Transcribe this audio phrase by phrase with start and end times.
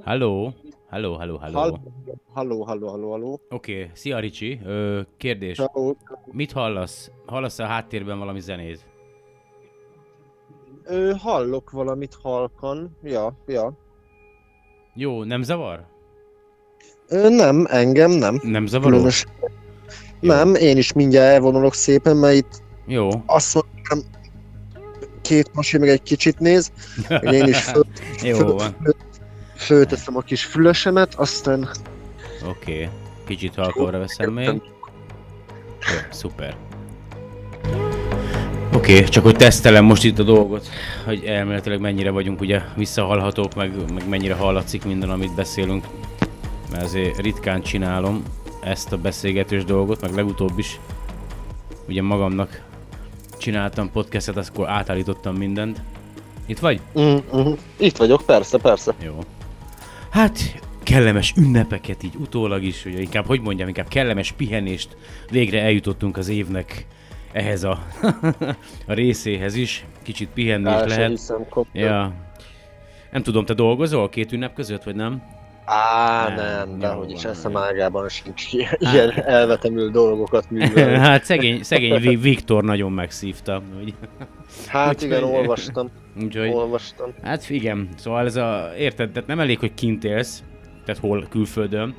[0.00, 0.54] Halló?
[0.90, 1.78] Halló, halló, halló.
[2.32, 3.40] Halló, halló, halló, halló.
[3.50, 3.90] Oké, okay.
[3.94, 4.60] szia Ricsi.
[4.64, 5.56] Ö, kérdés.
[5.56, 5.94] Ciao.
[6.32, 7.10] Mit hallasz?
[7.26, 8.80] Hallasz a háttérben valami zenét?
[10.84, 12.96] Ö, hallok valamit halkan.
[13.02, 13.72] Ja, ja.
[14.94, 15.86] Jó, nem zavar?
[17.08, 18.40] Ö, nem, engem nem.
[18.42, 18.90] Nem zavaró?
[18.90, 19.26] Különös.
[20.20, 23.08] Nem, én is mindjárt elvonulok szépen, mert itt Jó.
[23.26, 23.98] azt mondtam,
[25.20, 26.72] két masin meg egy kicsit néz,
[27.08, 27.86] hogy én is föl,
[28.22, 28.76] Jó föl, van.
[29.62, 31.68] Fölteszem a kis fülesemet, aztán
[32.48, 32.72] Oké.
[32.72, 32.88] Okay.
[33.26, 34.46] Kicsit halkóra veszem még.
[34.46, 34.60] Jó,
[36.10, 36.56] szuper.
[38.74, 40.68] Oké, okay, csak hogy tesztelem most itt a dolgot,
[41.04, 45.84] hogy elméletileg mennyire vagyunk ugye visszahallhatók, meg, meg mennyire hallatszik minden, amit beszélünk.
[46.70, 48.22] Mert azért ritkán csinálom
[48.60, 50.80] ezt a beszélgetős dolgot, meg legutóbb is
[51.88, 52.62] ugye magamnak
[53.38, 55.80] csináltam podcastet, akkor átállítottam mindent.
[56.46, 56.80] Itt vagy?
[57.00, 58.94] Mm, mm, itt vagyok, persze, persze.
[59.04, 59.18] Jó.
[60.12, 60.38] Hát,
[60.82, 64.96] kellemes ünnepeket így utólag is, ugye inkább, hogy mondjam, inkább kellemes pihenést.
[65.30, 66.86] Végre eljutottunk az évnek
[67.32, 67.78] ehhez a,
[68.86, 69.84] a részéhez is.
[70.02, 71.10] Kicsit pihenni is lehet.
[71.10, 71.46] hiszem.
[71.72, 72.12] Ja.
[73.12, 75.22] Nem tudom, te dolgozol két ünnep között, vagy nem?
[75.64, 78.52] Á, Nem, de hogy is eszem ágában sincs
[78.92, 80.98] ilyen, elvetemül dolgokat művelni.
[81.08, 83.62] hát szegény, szegény Vi- Viktor nagyon megszívta.
[83.80, 83.94] Úgy,
[84.66, 85.90] Hát Úgyhogy- igen, olvastam,
[86.22, 87.10] úgyhogy, olvastam.
[87.22, 90.42] hát igen, szóval ez a, érted, tehát nem elég, hogy kint élsz,
[90.84, 91.94] tehát hol külföldön,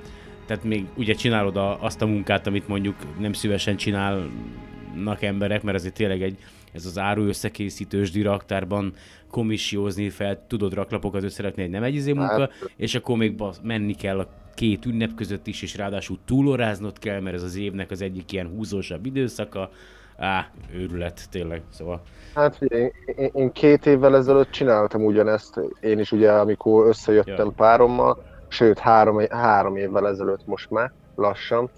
[0.46, 5.78] tehát még ugye csinálod a, azt a munkát, amit mondjuk nem szívesen csinálnak emberek, mert
[5.78, 6.38] azért tényleg egy,
[6.72, 8.94] ez az áru összekészítős diraktárban
[9.30, 12.72] komissiózni fel, tudod raklapokat összerakni, egy nem egy izé munka, Hát.
[12.78, 17.20] és akkor még basz, menni kell a két ünnep között is, és ráadásul túlóráznod kell,
[17.20, 19.72] mert ez az évnek az egyik ilyen húzósabb időszaka.
[20.18, 22.02] Á, őrület, tényleg, szóval.
[22.36, 27.54] Hát figyelj, én, én két évvel ezelőtt csináltam ugyanezt, én is ugye, amikor összejöttem Ja.
[27.56, 31.70] párommal, sőt három, három évvel ezelőtt most már, lassan.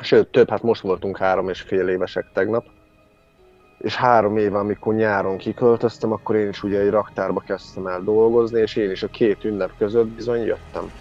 [0.00, 2.64] Sőt, több, hát most voltunk három és fél évesek tegnap.
[3.78, 8.60] És három éve, amikor nyáron kiköltöztem, akkor én is ugye egy raktárba kezdtem el dolgozni,
[8.60, 10.92] és én is a két ünnep között bizony jöttem.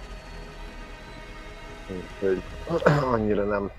[1.89, 2.41] Úgyhogy
[3.13, 3.71] annyira nem,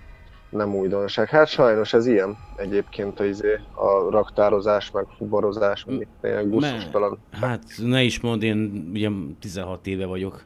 [0.50, 1.28] nem újdonság.
[1.28, 7.18] Hát sajnos ez ilyen egyébként a, izé, a raktározás, meg fuvarozás, meg ilyen gusztustalan.
[7.30, 9.10] Hát ne is mondd, én ugye
[9.40, 10.44] 16 éve vagyok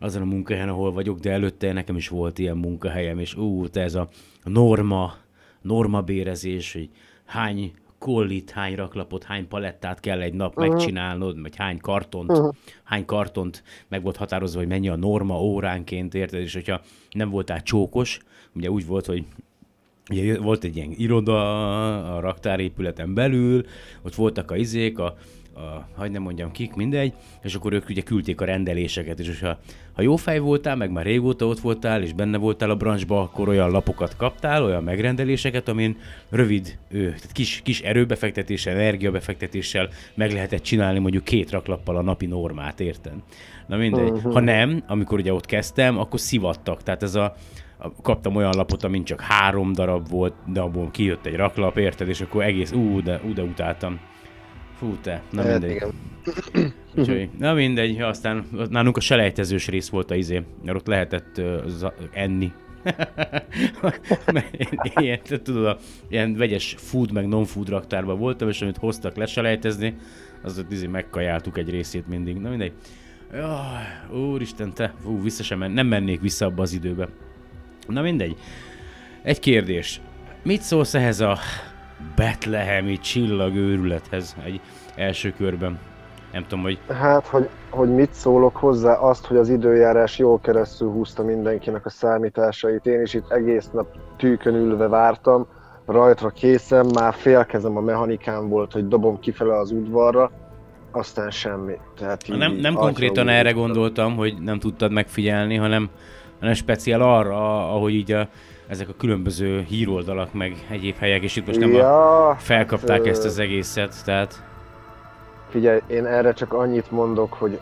[0.00, 3.80] azon a munkahelyen, ahol vagyok, de előtte nekem is volt ilyen munkahelyem, és ú, te
[3.80, 4.08] ez a
[4.44, 5.14] norma,
[5.60, 6.88] norma bérezés, hogy
[7.24, 7.72] hány
[8.02, 14.02] kollit, hány raklapot, hány palettát kell egy nap megcsinálnod, vagy hány kartont, hány kartont meg
[14.02, 16.40] volt határozva, hogy mennyi a norma óránként, érted?
[16.40, 16.80] És hogyha
[17.10, 18.18] nem voltál csókos,
[18.54, 19.24] ugye úgy volt, hogy
[20.10, 23.64] Ugye volt egy ilyen iroda a raktárépületen belül,
[24.02, 25.16] ott voltak a izék, a,
[25.54, 29.58] a, hogy nem mondjam kik, mindegy, és akkor ők ugye küldték a rendeléseket, és ha,
[29.92, 33.48] ha jó fej voltál, meg már régóta ott voltál, és benne voltál a branchba, akkor
[33.48, 35.96] olyan lapokat kaptál, olyan megrendeléseket, amin
[36.30, 42.26] rövid, ő, tehát kis, kis erőbefektetéssel, energiabefektetéssel meg lehetett csinálni mondjuk két raklappal a napi
[42.26, 43.14] normát, érted?
[43.66, 44.10] Na mindegy.
[44.32, 47.34] Ha nem, amikor ugye ott kezdtem, akkor szivattak, tehát ez a,
[47.78, 52.08] a- kaptam olyan lapot, amin csak három darab volt, de abból kijött egy raklap, érted,
[52.08, 54.00] és akkor egész, ú, de, ú, de utáltam.
[54.82, 55.70] Fú, te, na Hát mindegy.
[55.70, 55.92] igen.
[56.98, 61.66] Úgyhogy, na mindegy, aztán nálunk a selejtezős rész volt a izé, mert ott lehetett uh,
[61.66, 62.52] za- enni.
[64.94, 65.78] Ilyen, tudod, a,
[66.08, 69.96] ilyen vegyes food meg non-food raktárban voltam, és amit hoztak leselejtezni,
[70.42, 72.36] az ott izé megkajáltuk egy részét mindig.
[72.36, 72.72] Na mindegy.
[73.32, 77.08] Jaj, úristen, te, fú, vissza sem men, nem mennék vissza abba az időbe.
[77.86, 78.36] Na mindegy.
[79.22, 80.00] Egy kérdés.
[80.42, 81.38] Mit szólsz ehhez a
[82.16, 84.60] betlehemi csillagőrülethez egy
[84.94, 85.78] első körben?
[86.32, 90.90] Nem tudom, hogy Hát, hogy, hogy mit szólok hozzá, azt, hogy az időjárás jól keresztül
[90.90, 92.86] húzta mindenkinek a számításait.
[92.86, 93.86] Én is itt egész nap
[94.16, 95.46] tűkön ülve vártam,
[95.86, 100.30] rajtra készen, már félkezem a mechanikán volt, hogy dobom kifele az udvarra,
[100.90, 101.74] aztán semmi.
[101.98, 105.90] Tehát így, nem, nem konkrétan erre gondoltam, hogy nem tudtad megfigyelni, hanem,
[106.38, 108.28] hanem speciál arra, ahogy így a,
[108.72, 113.06] ezek a különböző híroldalak, meg egyéb helyek, és itt most nem a, ja, felkapták hát,
[113.06, 114.42] ezt az egészet, tehát
[115.48, 117.60] Figyelj, én erre csak annyit mondok, hogy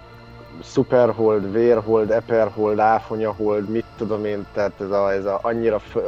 [0.62, 6.00] Superhold, Vérhold, Eperhold, Áfonyahold, mit tudom én, tehát ez a, ez a annyira, fö,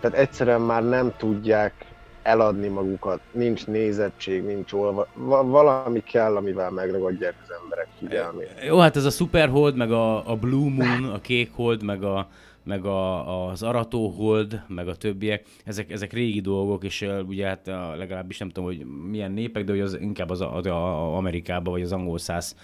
[0.00, 1.72] tehát egyszerűen már nem tudják
[2.22, 8.50] eladni magukat, nincs nézettség, nincs olva, va, valami kell, amivel megragadják az emberek figyelmét.
[8.66, 12.28] Jó, hát ez a Superhold, meg a, a Blue Moon, a Kék Hold, meg, a,
[12.68, 17.66] meg a, az Arató Hold, meg a többiek, ezek, ezek régi dolgok, és ugye hát
[17.96, 21.82] legalábbis nem tudom, hogy milyen népek, de hogy az inkább az, az, az Amerikában, vagy
[21.82, 22.56] az angol száz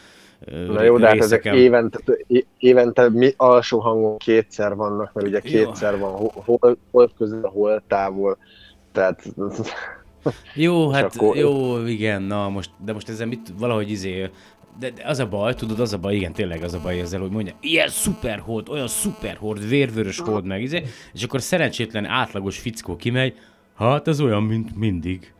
[0.46, 1.98] Na jó, de hát ezek évente,
[2.58, 5.98] évente mi alsó hangon kétszer vannak, mert ugye kétszer jó.
[5.98, 8.38] van hol, hol közül, hol távol.
[8.92, 9.34] Tehát...
[10.54, 11.36] Jó, hát akkor...
[11.36, 14.30] jó, igen, na most, de most ezzel mit, valahogy izé,
[14.78, 17.20] de, de az a baj, tudod, az a baj, igen, tényleg az a baj ezzel,
[17.20, 20.82] hogy mondja, ilyen szuper hold, olyan szuper hold, vérvörös hold meg, izé,
[21.12, 23.34] és akkor szerencsétlen átlagos fickó kimegy,
[23.76, 25.32] hát ez olyan, mint mindig.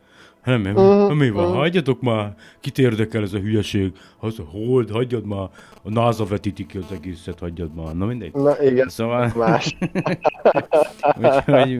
[0.43, 1.59] Nem, nem, uh-huh, mi van, uh-huh.
[1.59, 5.49] hagyjatok már, kit érdekel ez a hülyeség, az a hold, hagyjad már,
[5.83, 8.33] a NASA vetíti ki az egészet, hagyjad már, na mindegy.
[8.33, 9.31] Na igen, szóval...
[9.35, 9.77] más.
[11.21, 11.79] Úgyhogy,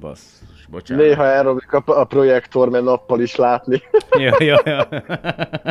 [0.00, 1.04] bassz bocsánat.
[1.04, 3.82] Néha elrobik a, a projektor, mert nappal is látni.
[4.18, 4.88] ja, ja, ja.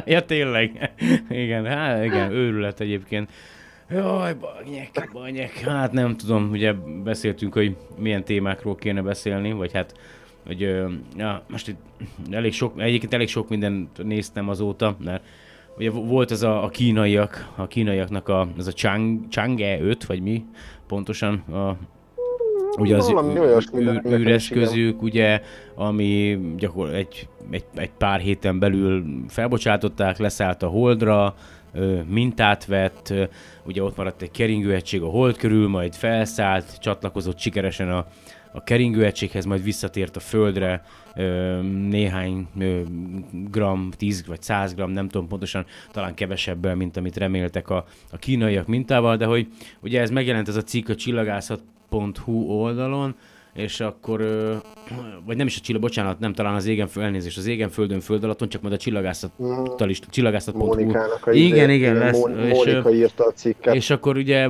[0.05, 0.93] ja, tényleg.
[1.29, 3.29] Igen, hát igen, őrület egyébként.
[3.89, 5.59] Jaj, banyek, banyek.
[5.59, 6.73] Hát nem tudom, ugye
[7.03, 9.93] beszéltünk, hogy milyen témákról kéne beszélni, vagy hát
[10.45, 10.61] hogy
[11.17, 11.79] ja, most itt
[12.31, 15.23] elég sok, egyébként elég sok mindent néztem azóta, mert
[15.77, 20.21] ugye volt ez a, a kínaiak, a kínaiaknak a, ez a Chang, Chang'e 5, vagy
[20.21, 20.45] mi
[20.87, 21.77] pontosan a,
[22.77, 23.13] ugye az
[24.07, 25.41] űreszközük, ugye,
[25.75, 31.35] ami gyakorlatilag egy, egy, egy pár héten belül felbocsátották, leszállt a Holdra,
[32.07, 33.13] mintát vett,
[33.65, 38.05] ugye ott maradt egy keringőegység a hold körül, majd felszállt, csatlakozott sikeresen a,
[38.51, 40.83] a keringőegységhez, majd visszatért a földre
[41.89, 42.47] néhány
[43.31, 48.17] gram, 10 vagy 100 gram, nem tudom pontosan, talán kevesebbel, mint amit reméltek a, a
[48.17, 49.47] kínaiak mintával, de hogy
[49.81, 51.61] ugye ez megjelent ez a cikk a csillagászat
[52.23, 53.15] Hu oldalon,
[53.53, 54.19] és akkor,
[55.25, 57.99] vagy nem is a csillag, bocsánat, nem talán az égen föl, elnézést, az égen földön
[57.99, 60.91] föld alaton, csak majd a csillagászattal is, csillagászat.hu.
[61.31, 62.19] Igen, igen, lesz.
[62.19, 63.75] Mónika és, írta a cikket.
[63.75, 64.49] És akkor ugye,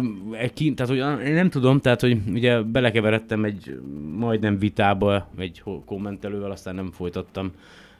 [0.75, 3.80] tehát hogy én nem tudom, tehát hogy ugye belekeveredtem egy
[4.18, 7.51] majdnem vitába, egy kommentelővel, aztán nem folytattam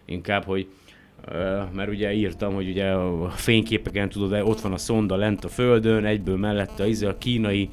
[0.06, 0.68] inkább, hogy
[1.74, 6.06] mert ugye írtam, hogy ugye a fényképeken tudod, ott van a szonda lent a földön,
[6.06, 7.70] egyből mellette a, izé, a kínai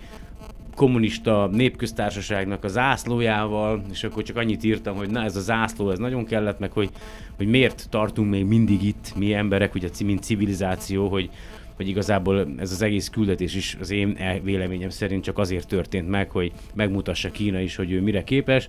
[0.77, 5.99] kommunista népköztársaságnak a zászlójával, és akkor csak annyit írtam, hogy na ez a zászló, ez
[5.99, 6.91] nagyon kellett, meg hogy,
[7.37, 11.31] hogy miért tartunk még mindig itt, mi emberek, ugye mint civilizáció, hogy,
[11.77, 16.31] hogy igazából ez az egész küldetés is az én véleményem szerint csak azért történt meg,
[16.31, 18.69] hogy megmutassa Kína is, hogy ő mire képes.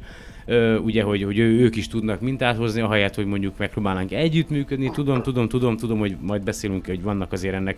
[0.83, 4.92] ugye, hogy, hogy ő, ők is tudnak mintát hozni, ahelyett, hogy mondjuk megpróbálnánk együttműködni.
[4.92, 7.77] Tudom, tudom, tudom, tudom, hogy majd beszélünk, hogy vannak azért ennek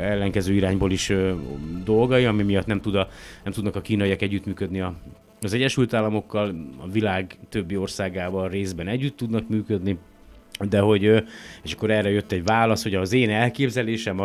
[0.00, 1.12] ellenkező irányból is
[1.84, 3.08] dolgai, ami miatt nem, tud a,
[3.44, 4.94] nem tudnak a kínaiak együttműködni a,
[5.40, 9.98] az Egyesült Államokkal, a világ többi országával részben együtt tudnak működni,
[10.68, 11.24] de hogy,
[11.62, 14.20] és akkor erre jött egy válasz, hogy az én elképzelésem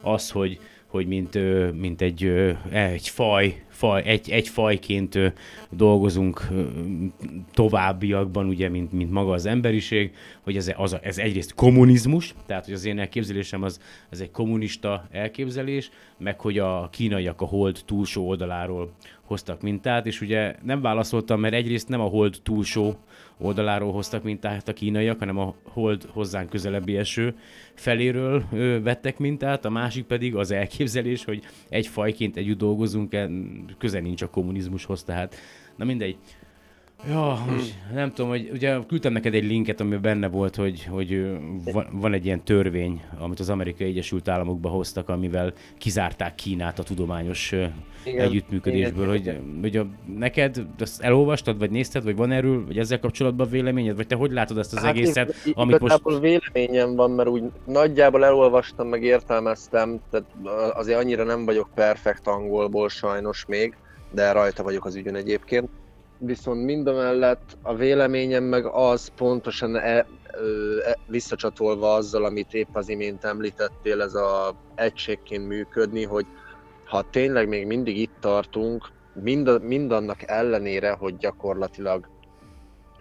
[0.00, 1.38] az, hogy, hogy mint,
[1.80, 2.24] mint egy,
[2.70, 5.18] egy faj, faj egy, egy fajként
[5.70, 6.48] dolgozunk
[7.52, 12.74] továbbiakban, ugye, mint, mint maga az emberiség, hogy ez, az, ez egyrészt kommunizmus, tehát hogy
[12.74, 13.80] az én elképzelésem az,
[14.10, 18.92] az egy kommunista elképzelés, meg hogy a kínaiak a hold túlsó oldaláról
[19.22, 22.96] hoztak mintát, és ugye nem válaszoltam, mert egyrészt nem a hold túlsó
[23.38, 27.34] oldaláról hoztak mintát a kínaiak, hanem a hold hozzánk közelebbi eső
[27.74, 33.16] feléről ö, vettek mintát, a másik pedig az elképzelés, hogy egy fajként együtt dolgozunk,
[33.78, 35.34] közel nincs a kommunizmushoz, tehát
[35.76, 36.16] na mindegy.
[37.08, 41.38] Ja, most nem tudom, hogy ugye küldtem neked egy linket, ami benne volt, hogy, hogy
[41.72, 46.82] van, van egy ilyen törvény, amit az Amerikai Egyesült Államokba hoztak, amivel kizárták Kínát a
[46.82, 47.52] tudományos
[48.04, 49.86] igen, együttműködésből, igen, hogy, hogy a,
[50.18, 54.32] neked ezt elolvastad, vagy nézted, vagy van erről, vagy ezzel kapcsolatban véleményed, vagy te hogy
[54.32, 56.18] látod ezt az hát egészet, én, amit most...
[56.20, 60.26] véleményem van, mert úgy nagyjából elolvastam, meg értelmeztem, tehát
[60.74, 63.76] azért annyira nem vagyok perfekt angolból sajnos még,
[64.10, 65.68] de rajta vagyok az ügyön egyébként
[66.24, 72.88] viszont mindamellett a véleményem meg az pontosan e, ö, e, visszacsatolva azzal, amit épp az
[72.88, 76.26] imént említettél, ez a egységként működni, hogy
[76.84, 78.88] ha tényleg még mindig itt tartunk,
[79.22, 82.08] mind, mindannak ellenére, hogy gyakorlatilag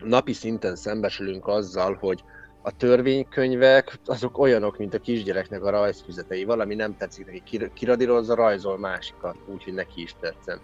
[0.04, 2.24] napi szinten szembesülünk azzal, hogy
[2.62, 6.44] a törvénykönyvek azok olyanok, mint a kisgyereknek a rajzfüzetei.
[6.44, 10.60] Valami nem tetszik neki, kiradírozza, rajzol másikat, úgyhogy neki is tetszen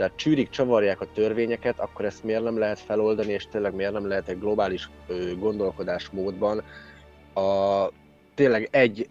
[0.00, 4.08] tehát csűrik, csavarják a törvényeket, akkor ezt miért nem lehet feloldani, és tényleg miért nem
[4.08, 4.90] lehet egy globális
[5.38, 6.62] gondolkodásmódban
[7.34, 7.86] a,
[8.34, 9.08] tényleg egy,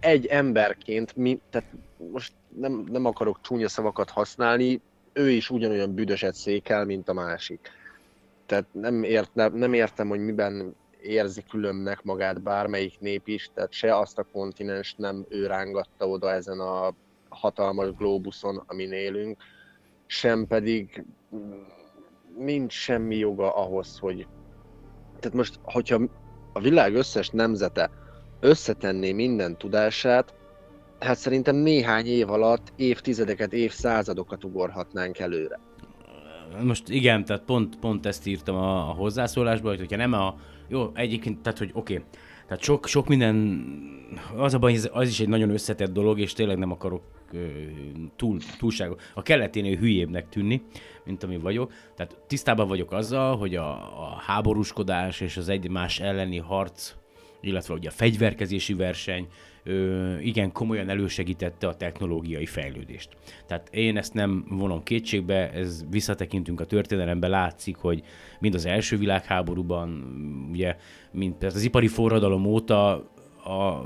[0.00, 1.68] egy emberként, mi, tehát
[2.12, 4.80] most nem, nem akarok csúnya szavakat használni,
[5.12, 7.70] ő is ugyanolyan büdöset székel, mint a másik.
[8.46, 13.96] Tehát nem, ért, nem, értem, hogy miben érzi különnek magát bármelyik nép is, tehát se
[13.96, 16.94] azt a kontinens nem ő rángatta oda ezen a
[17.28, 19.42] hatalmas globuszon, amin élünk,
[20.12, 21.04] sem pedig
[22.38, 24.26] nincs semmi joga ahhoz, hogy...
[25.20, 26.00] Tehát most, hogyha
[26.52, 27.90] a világ összes nemzete
[28.40, 30.34] összetenné minden tudását,
[31.00, 35.60] hát szerintem néhány év alatt évtizedeket, évszázadokat ugorhatnánk előre.
[36.62, 40.34] Most igen, tehát pont, pont ezt írtam a, a hozzászólásba, hogy hogyha nem a...
[40.68, 42.06] Jó, egyébként, tehát hogy oké, okay,
[42.52, 43.64] tehát sok, sok minden,
[44.36, 47.02] az a baj, az is egy nagyon összetett dolog, és tényleg nem akarok
[48.16, 50.62] túl, túlságos, a keleténél hülyébbnek tűnni,
[51.04, 51.72] mint ami vagyok.
[51.94, 56.94] Tehát tisztában vagyok azzal, hogy a, a háborúskodás és az egymás elleni harc,
[57.40, 59.26] illetve ugye a fegyverkezési verseny,
[59.64, 63.08] ö, igen komolyan elősegítette a technológiai fejlődést.
[63.46, 68.02] Tehát én ezt nem vonom kétségbe, ez visszatekintünk a történelembe, látszik, hogy
[68.40, 70.04] mind az első világháborúban,
[70.50, 70.76] ugye,
[71.10, 73.10] mint az ipari forradalom óta
[73.44, 73.84] a,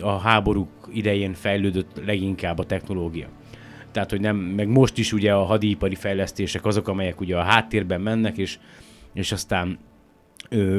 [0.00, 3.28] a háborúk idején fejlődött leginkább a technológia.
[3.90, 8.00] Tehát, hogy nem, meg most is ugye a hadipari fejlesztések azok, amelyek ugye a háttérben
[8.00, 8.58] mennek, és,
[9.12, 9.78] és aztán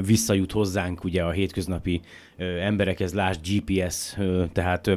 [0.05, 2.01] visszajut hozzánk ugye a hétköznapi
[2.61, 4.17] emberekhez, lásd GPS,
[4.51, 4.91] tehát,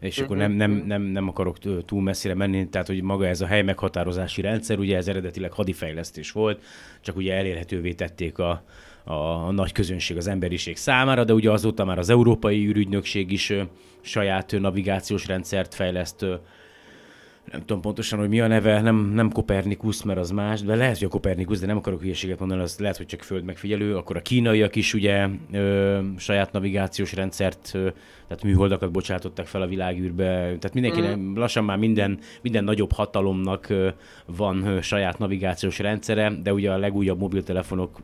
[0.00, 3.46] és akkor nem, nem, nem, nem akarok túl messzire menni, tehát hogy maga ez a
[3.46, 6.62] hely meghatározási rendszer, ugye ez eredetileg hadifejlesztés volt,
[7.00, 8.64] csak ugye elérhetővé tették a,
[9.04, 13.52] a, nagy közönség, az emberiség számára, de ugye azóta már az Európai űrügynökség is
[14.00, 16.26] saját navigációs rendszert fejleszt,
[17.52, 20.98] nem tudom pontosan, hogy mi a neve, nem, nem Kopernikus, mert az más, de lehet,
[20.98, 24.16] hogy a Kopernikus, de nem akarok hülyeséget mondani, az lehet, hogy csak föld megfigyelő, akkor
[24.16, 27.88] a kínaiak is ugye ö, saját navigációs rendszert, ö,
[28.28, 31.36] tehát műholdakat bocsátottak fel a világűrbe, tehát mindenki mm.
[31.36, 33.88] lassan már minden, minden nagyobb hatalomnak ö,
[34.26, 38.00] van ö, saját navigációs rendszere, de ugye a legújabb mobiltelefonok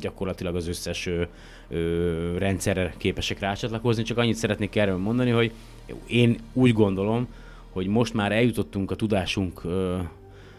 [0.00, 1.22] gyakorlatilag az összes ö,
[1.68, 5.52] ö, rendszerre képesek rácsatlakozni, csak annyit szeretnék erről mondani, hogy
[6.06, 7.28] én úgy gondolom,
[7.76, 9.60] hogy most már eljutottunk a tudásunk,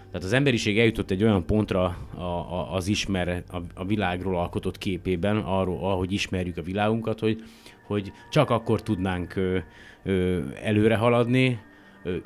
[0.08, 1.84] tehát az emberiség eljutott egy olyan pontra
[2.18, 3.44] a, az ismer,
[3.76, 7.44] a, világról alkotott képében, arról, ahogy ismerjük a világunkat, hogy,
[7.88, 9.34] hogy csak akkor tudnánk
[10.64, 11.60] előre haladni,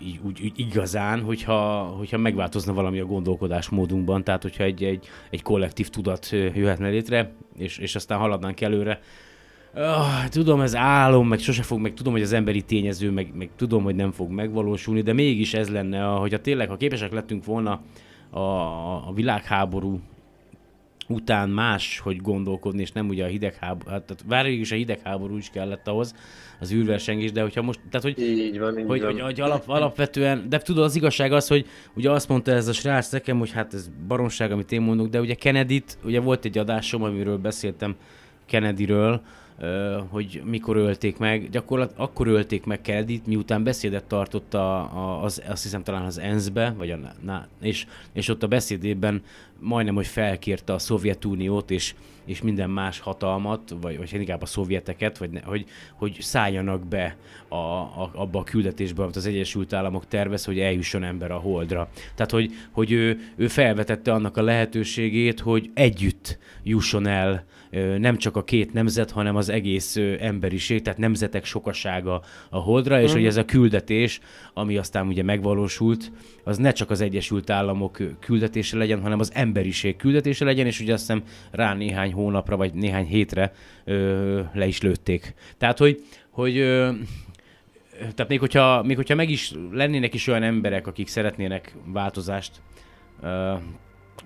[0.04, 5.42] így, úgy, úgy igazán, hogyha, hogyha megváltozna valami a gondolkodásmódunkban, tehát hogyha egy, egy, egy
[5.42, 9.00] kollektív tudat jöhetne létre, és, és aztán haladnánk előre,
[9.76, 13.50] Oh, tudom, ez álom, meg sose fog, meg tudom, hogy az emberi tényező, meg, meg
[13.56, 17.82] tudom, hogy nem fog megvalósulni, de mégis ez lenne, hogyha tényleg, ha képesek lettünk volna
[18.30, 20.00] a, a világháború
[21.08, 25.38] után más, hogy gondolkodni, és nem ugye a hidegháború, hát, tehát várjuk is a hidegháború
[25.38, 26.16] is kellett ahhoz,
[26.60, 29.12] az űrversengés, de hogyha most, tehát hogy, így van, így hogy, van.
[29.12, 32.74] hogy, hogy alap, alapvetően, de tudod, az igazság az, hogy ugye azt mondta ez a
[32.74, 36.58] srác nekem, hogy hát ez baromság, amit én mondok, de ugye kennedy ugye volt egy
[36.58, 37.96] adásom, amiről beszéltem
[38.46, 39.22] Kennedyről,
[40.10, 41.50] hogy mikor ölték meg.
[41.50, 46.18] Gyakorlatilag akkor ölték meg Kennedy-t, miután beszédet tartott a, a, az, azt hiszem talán az
[46.18, 49.24] ENSZ-be, vagy a, na, és, és ott a beszédében
[49.60, 55.18] majdnem, hogy felkérte a Szovjetuniót és, és minden más hatalmat, vagy, vagy inkább a szovjeteket,
[55.18, 57.16] vagy ne, hogy, hogy szálljanak be
[57.48, 61.90] a, a, abba a küldetésbe, amit az Egyesült Államok tervez, hogy eljusson ember a Holdra.
[62.16, 67.46] Tehát, hogy, hogy ő, ő felvetette annak a lehetőségét, hogy együtt jusson el
[67.98, 73.12] nem csak a két nemzet, hanem az egész emberiség, tehát nemzetek sokasága a Holdra, és
[73.12, 73.14] mm.
[73.14, 74.20] hogy ez a küldetés,
[74.54, 76.12] ami aztán ugye megvalósult,
[76.44, 80.94] az ne csak az Egyesült Államok küldetése legyen, hanem az emberiség küldetése legyen, és ugye
[80.94, 83.54] azt hiszem rá néhány hónapra, vagy néhány hétre
[83.86, 85.34] ö, le is lőtték.
[85.58, 86.92] Tehát, hogy, hogy ö,
[88.00, 92.52] tehát még hogyha, még hogyha meg is lennének is olyan emberek, akik szeretnének változást,
[93.22, 93.54] ö,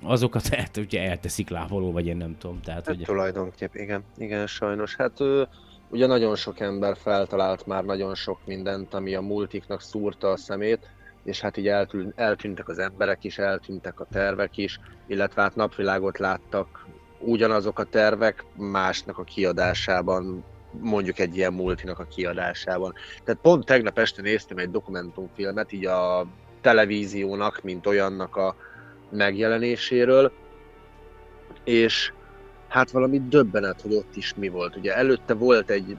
[0.03, 2.61] azokat hát, ugye elteszik láboló, vagy én nem tudom.
[2.61, 3.05] Tehát, hát, hogy...
[3.05, 4.95] Tulajdonképp, igen, igen, sajnos.
[4.95, 5.47] Hát ő,
[5.89, 10.89] ugye nagyon sok ember feltalált már nagyon sok mindent, ami a multiknak szúrta a szemét,
[11.23, 16.17] és hát így eltűnt, eltűntek az emberek is, eltűntek a tervek is, illetve hát napvilágot
[16.17, 16.85] láttak
[17.19, 22.93] ugyanazok a tervek másnak a kiadásában, mondjuk egy ilyen multinak a kiadásában.
[23.23, 26.25] Tehát pont tegnap este néztem egy dokumentumfilmet, így a
[26.61, 28.55] televíziónak, mint olyannak a
[29.15, 30.31] megjelenéséről,
[31.63, 32.13] és
[32.67, 34.75] hát valami döbbenet, hogy ott is mi volt.
[34.75, 35.97] Ugye előtte volt egy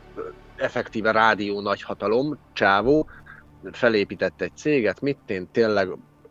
[0.57, 3.09] effektíve rádió nagyhatalom, Csávó,
[3.73, 5.89] felépített egy céget, mit én tényleg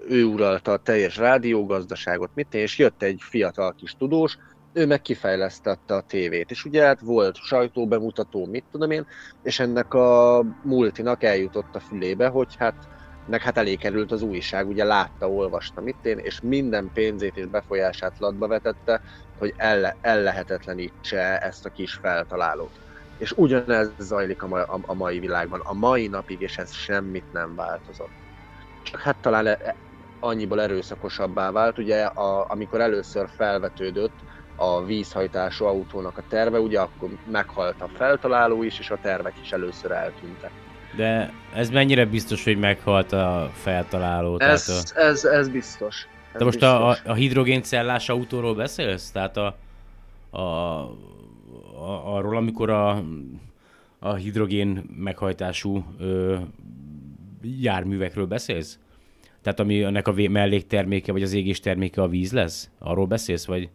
[0.07, 4.37] ő uralta a teljes rádiógazdaságot, mit én, és jött egy fiatal kis tudós,
[4.73, 9.05] ő meg kifejlesztette a tévét, és ugye hát volt sajtóbemutató, mit tudom én,
[9.43, 12.87] és ennek a multinak eljutott a fülébe, hogy hát
[13.25, 17.45] meg hát elé került az újság, ugye látta, olvasta mit én, és minden pénzét és
[17.45, 19.01] befolyását latba vetette,
[19.37, 22.79] hogy elle, ellehetetlenítse ezt a kis feltalálót.
[23.17, 27.55] És ugyanez zajlik a, ma, a, mai világban, a mai napig, és ez semmit nem
[27.55, 28.13] változott.
[28.83, 29.75] Csak hát talán e,
[30.19, 34.19] annyiból erőszakosabbá vált, ugye a, amikor először felvetődött
[34.55, 39.51] a vízhajtású autónak a terve, ugye akkor meghalt a feltaláló is, és a tervek is
[39.51, 40.64] először eltűntek.
[40.95, 44.39] De ez mennyire biztos, hogy meghalt a feltaláló?
[44.39, 44.99] Ez, a...
[44.99, 46.07] ez, ez biztos.
[46.31, 47.01] Ez De most biztos.
[47.05, 49.11] a, a hidrogéncellás autóról beszélsz?
[49.11, 49.57] Tehát a,
[50.29, 53.03] a, a, arról, amikor a,
[53.99, 56.35] a hidrogén meghajtású ö,
[57.41, 58.79] járművekről beszélsz?
[59.41, 62.69] Tehát ami ennek a mellékterméke, vagy az égés terméke a víz lesz?
[62.79, 63.69] Arról beszélsz, vagy?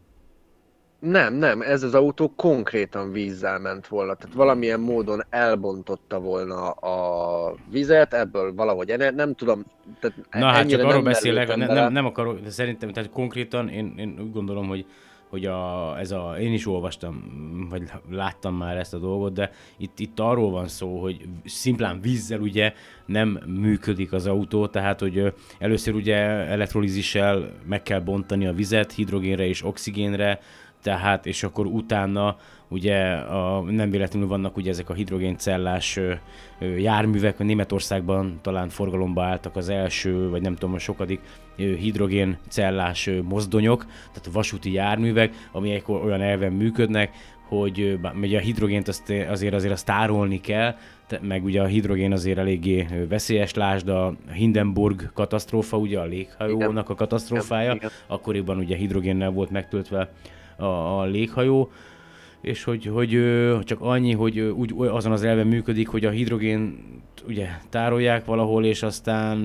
[1.00, 7.54] Nem, nem, ez az autó konkrétan vízzel ment volna, tehát valamilyen módon elbontotta volna a
[7.70, 9.64] vizet, ebből valahogy, nem, nem tudom.
[10.00, 13.94] Tehát Na hát csak arról beszélek, nem, nem, nem akarok, de szerintem, tehát konkrétan én,
[13.96, 14.86] én úgy gondolom, hogy
[15.30, 17.22] hogy a, ez a, én is olvastam,
[17.70, 22.40] vagy láttam már ezt a dolgot, de itt, itt arról van szó, hogy szimplán vízzel
[22.40, 22.72] ugye
[23.06, 29.46] nem működik az autó, tehát hogy először ugye elektrolízissel meg kell bontani a vizet hidrogénre
[29.46, 30.40] és oxigénre,
[30.82, 32.36] tehát, és akkor utána
[32.68, 36.12] ugye a, nem véletlenül vannak ugye ezek a hidrogéncellás ö,
[36.58, 41.20] ö, járművek, Németországban talán forgalomba álltak az első, vagy nem tudom, a sokadik
[41.56, 47.10] ö, hidrogéncellás ö, mozdonyok, tehát vasúti járművek, amelyek olyan elven működnek,
[47.50, 50.74] hogy ugye a hidrogént azt azért azért azt tárolni kell,
[51.20, 56.94] meg ugye a hidrogén azért eléggé veszélyes, lásd a Hindenburg katasztrófa, ugye a léghajónak a
[56.94, 60.10] katasztrófája, akkoriban ugye hidrogénnel volt megtöltve
[60.60, 61.70] a, a léghajó,
[62.40, 63.10] és hogy, hogy
[63.64, 66.78] csak annyi, hogy úgy azon az elven működik, hogy a hidrogén
[67.28, 69.44] ugye tárolják valahol, és aztán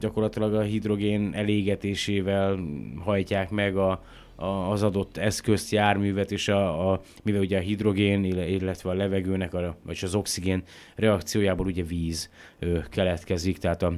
[0.00, 2.58] gyakorlatilag a hidrogén elégetésével
[3.04, 4.02] hajtják meg a,
[4.36, 9.54] a, az adott eszközt, járművet, és a, a, mivel ugye a hidrogén, illetve a levegőnek,
[9.54, 10.62] a, vagy az oxigén
[10.94, 13.92] reakciójából ugye víz ö, keletkezik, tehát a,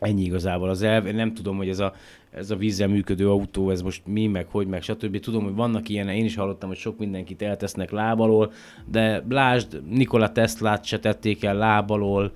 [0.00, 1.06] ennyi igazából az elv.
[1.06, 1.94] Én nem tudom, hogy ez a
[2.30, 5.20] ez a vízzel működő autó, ez most mi, meg hogy, meg stb.
[5.20, 8.52] Tudom, hogy vannak ilyen, én is hallottam, hogy sok mindenkit eltesznek lábalól,
[8.90, 12.32] de lásd, Nikola Teslát se tették el lábalól,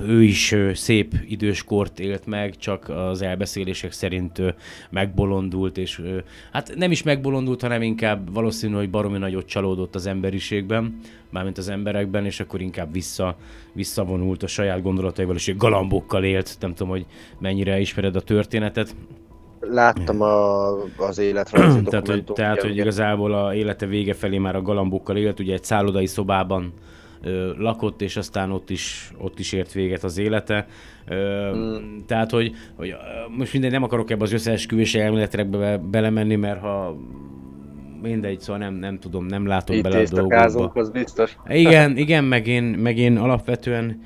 [0.00, 4.42] ő is szép időskort élt meg, csak az elbeszélések szerint
[4.90, 6.02] megbolondult, és
[6.52, 11.68] hát nem is megbolondult, hanem inkább valószínű, hogy baromi nagyot csalódott az emberiségben, mármint az
[11.68, 13.36] emberekben, és akkor inkább vissza,
[13.72, 16.56] visszavonult a saját gondolataival, és galambokkal élt.
[16.60, 17.06] Nem tudom, hogy
[17.38, 18.94] mennyire ismered a történetet.
[19.60, 21.66] Láttam a, az életre.
[21.90, 25.64] tehát, hogy, tehát, hogy igazából a élete vége felé már a galambokkal élt, ugye egy
[25.64, 26.72] szállodai szobában
[27.58, 30.66] lakott, és aztán ott is, ott is ért véget az élete.
[31.08, 32.04] Ö, hmm.
[32.06, 32.94] Tehát, hogy, hogy
[33.36, 36.96] most mindegy, nem akarok ebbe az összeesküvési elméletekbe belemenni, mert ha
[38.02, 40.80] mindegy, szóval nem, nem tudom, nem látom Itt bele a dolgokba.
[40.80, 41.36] az biztos.
[41.48, 44.00] Igen, igen, meg én, meg én alapvetően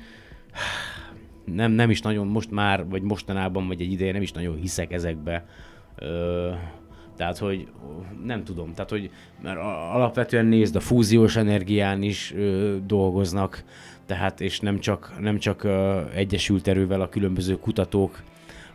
[1.55, 4.91] nem, nem is nagyon most már, vagy mostanában, vagy egy ideje nem is nagyon hiszek
[4.91, 5.45] ezekbe.
[5.95, 6.49] Ö,
[7.19, 7.67] tehát, hogy
[8.23, 9.09] nem tudom, tehát, hogy
[9.41, 9.57] mert
[9.93, 13.63] alapvetően nézd, a fúziós energián is ö, dolgoznak,
[14.05, 18.23] tehát, és nem csak, nem csak ö, egyesült erővel a különböző kutatók,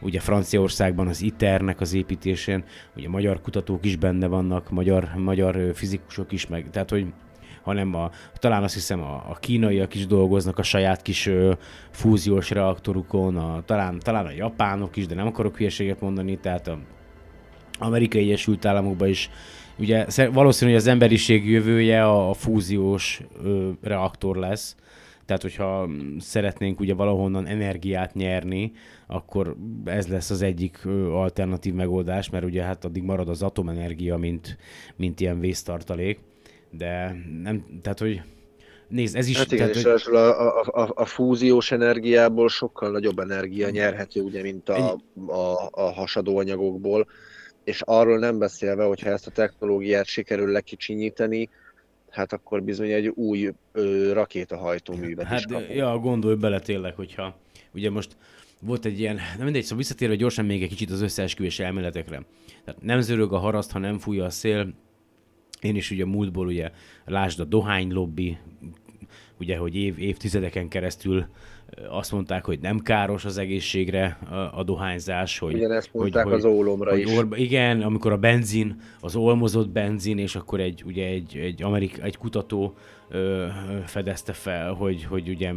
[0.01, 2.65] ugye Franciaországban az ITER-nek az építésén,
[2.97, 7.07] ugye magyar kutatók is benne vannak, magyar, magyar fizikusok is, meg, tehát, hogy
[7.63, 11.53] hanem a, talán azt hiszem a, a kínaiak is dolgoznak a saját kis ö,
[11.91, 16.79] fúziós reaktorukon, a, talán, talán a japánok is, de nem akarok hülyeséget mondani, tehát a
[17.79, 19.31] amerikai Egyesült Államokban is.
[19.79, 24.77] Ugye valószínű, hogy az emberiség jövője a, a fúziós ö, reaktor lesz,
[25.27, 28.73] tehát hogyha szeretnénk ugye valahonnan energiát nyerni,
[29.07, 34.57] akkor ez lesz az egyik alternatív megoldás, mert ugye hát addig marad az atomenergia, mint,
[34.97, 36.19] mint ilyen vésztartalék,
[36.71, 38.23] de nem, tehát hogy
[38.89, 39.37] Nézd, ez is...
[39.37, 40.15] Hát igen, tehát, és hogy...
[40.15, 46.39] a, a, a, fúziós energiából sokkal nagyobb energia nyerhető, ugye, mint a, a, a hasadó
[46.39, 47.07] anyagokból,
[47.65, 51.49] és arról nem beszélve, hogyha ezt a technológiát sikerül lekicsinyíteni,
[52.11, 55.75] hát akkor bizony egy új ö, rakétahajtóművet hát, is kapunk.
[55.75, 57.37] Ja, gondolj bele tényleg, hogyha
[57.75, 58.17] ugye most
[58.61, 62.23] volt egy ilyen, nem mindegy, szóval visszatérve gyorsan még egy kicsit az összeesküvés elméletekre.
[62.65, 64.75] Tehát nem zörög a haraszt, ha nem fúj a szél.
[65.61, 66.71] Én is ugye múltból ugye,
[67.05, 68.39] lásd a dohány lobby,
[69.45, 71.27] ugye, hogy év, évtizedeken keresztül
[71.89, 75.39] azt mondták, hogy nem káros az egészségre a, a dohányzás.
[75.39, 77.17] Hogy, ezt mondták hogy, az ólomra hogy, is.
[77.17, 81.99] Orba, igen, amikor a benzin, az olmozott benzin, és akkor egy, ugye egy, egy, Amerik,
[82.03, 82.75] egy kutató
[83.09, 83.47] ö,
[83.87, 85.53] fedezte fel, hogy, hogy ugye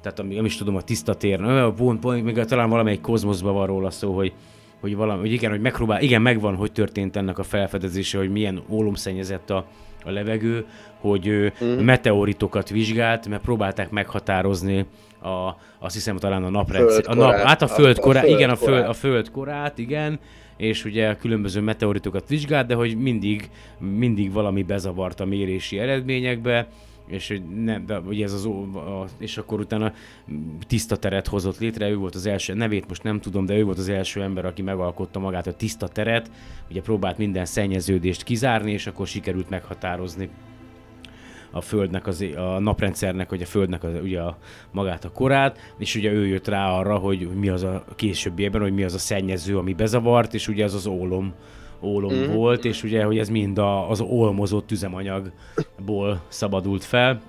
[0.00, 1.40] tehát ami, nem is tudom, a tiszta tér,
[1.74, 4.32] pont, pont, még talán valamelyik kozmoszban van róla szó, hogy,
[4.80, 8.62] hogy, valami, hogy igen, hogy megpróbál, igen, megvan, hogy történt ennek a felfedezése, hogy milyen
[8.68, 9.66] ólomszennyezett a,
[10.04, 10.66] a levegő,
[11.00, 11.78] hogy mm.
[11.78, 14.86] meteoritokat vizsgált, mert próbálták meghatározni
[15.22, 18.84] a, azt hiszem talán a naprendszer, a nap, hát a földkorát, a igen, a, föld,
[18.84, 20.18] a földkorát, igen,
[20.56, 26.66] és ugye a különböző meteoritokat vizsgált, de hogy mindig, mindig valami bezavart a mérési eredményekbe,
[27.06, 29.92] és hogy nem, de ugye ez az, a, és akkor utána
[30.66, 33.78] tiszta teret hozott létre, ő volt az első, nevét most nem tudom, de ő volt
[33.78, 36.30] az első ember, aki megalkotta magát a tiszta teret,
[36.70, 40.28] ugye próbált minden szennyeződést kizárni, és akkor sikerült meghatározni
[41.50, 44.38] a Földnek, az, a naprendszernek, vagy a Földnek az, ugye a,
[44.70, 48.74] magát a korát, és ugye ő jött rá arra, hogy mi az a későbbiében, hogy
[48.74, 51.34] mi az a szennyező, ami bezavart, és ugye az az ólom,
[51.82, 52.32] ólom mm.
[52.34, 57.20] volt, és ugye, hogy ez mind a, az olmozott üzemanyagból szabadult fel.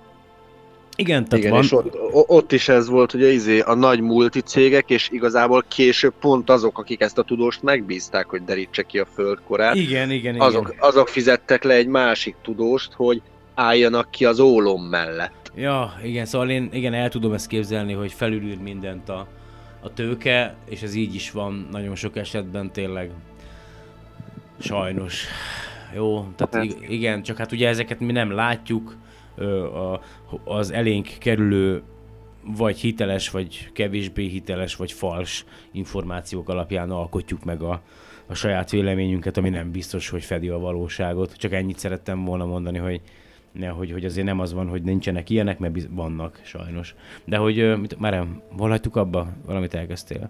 [0.99, 1.63] Igen, tehát Igen, van...
[1.63, 6.49] és ott, ott is ez volt, ugye izé, a nagy multicégek, és igazából később pont
[6.49, 9.75] azok, akik ezt a tudóst megbízták, hogy derítse ki a földkorát.
[9.75, 10.87] Igen, igen, azok, igen.
[10.89, 13.21] Azok fizettek le egy másik tudóst, hogy
[13.55, 15.51] álljanak ki az ólom mellett.
[15.55, 19.27] Ja, igen, szóval én igen, el tudom ezt képzelni, hogy felülül mindent a,
[19.81, 23.11] a tőke, és ez így is van nagyon sok esetben tényleg.
[24.57, 25.25] Sajnos.
[25.95, 28.97] Jó, tehát igen, csak hát ugye ezeket mi nem látjuk,
[30.43, 31.83] az elénk kerülő
[32.57, 37.81] vagy hiteles, vagy kevésbé hiteles, vagy fals információk alapján alkotjuk meg a,
[38.25, 41.37] a saját véleményünket, ami nem biztos, hogy fedi a valóságot.
[41.37, 43.01] Csak ennyit szerettem volna mondani, hogy
[43.51, 46.95] ne, hogy, hogy azért nem az van, hogy nincsenek ilyenek, mert vannak sajnos.
[47.25, 49.27] De hogy mit, már hol hagytuk abba?
[49.45, 50.29] Valamit elkezdtél?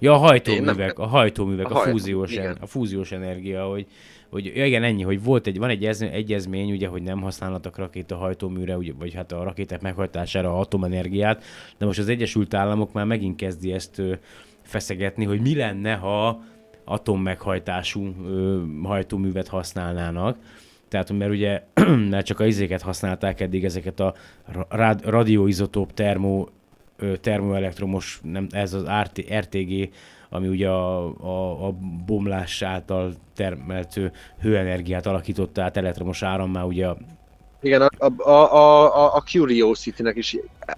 [0.00, 3.86] Ja, a hajtóművek, a hajtóművek, a, a fúziós, en, a fúziós energia, hogy,
[4.28, 8.16] hogy ja igen, ennyi, hogy volt egy, van egy egyezmény, ugye, hogy nem használnak rakéta
[8.16, 11.44] hajtóműre, ugye, vagy hát a rakéták meghajtására atomenergiát,
[11.78, 14.02] de most az Egyesült Államok már megint kezdi ezt
[14.62, 16.42] feszegetni, hogy mi lenne, ha
[16.84, 20.38] atommeghajtású ö, hajtóművet használnának.
[20.88, 21.62] Tehát, mert ugye
[22.10, 24.14] mert csak a izéket használták eddig, ezeket a
[25.02, 26.46] radioizotóp termo,
[27.20, 29.92] termoelektromos, nem, ez az RT, RTG,
[30.28, 31.72] ami ugye a, a, a
[32.06, 34.00] bomlás által termelt
[34.40, 36.96] hőenergiát alakította át elektromos árammá, ugye a
[37.62, 40.36] igen, a, a, a, a, a Curiosity-nek is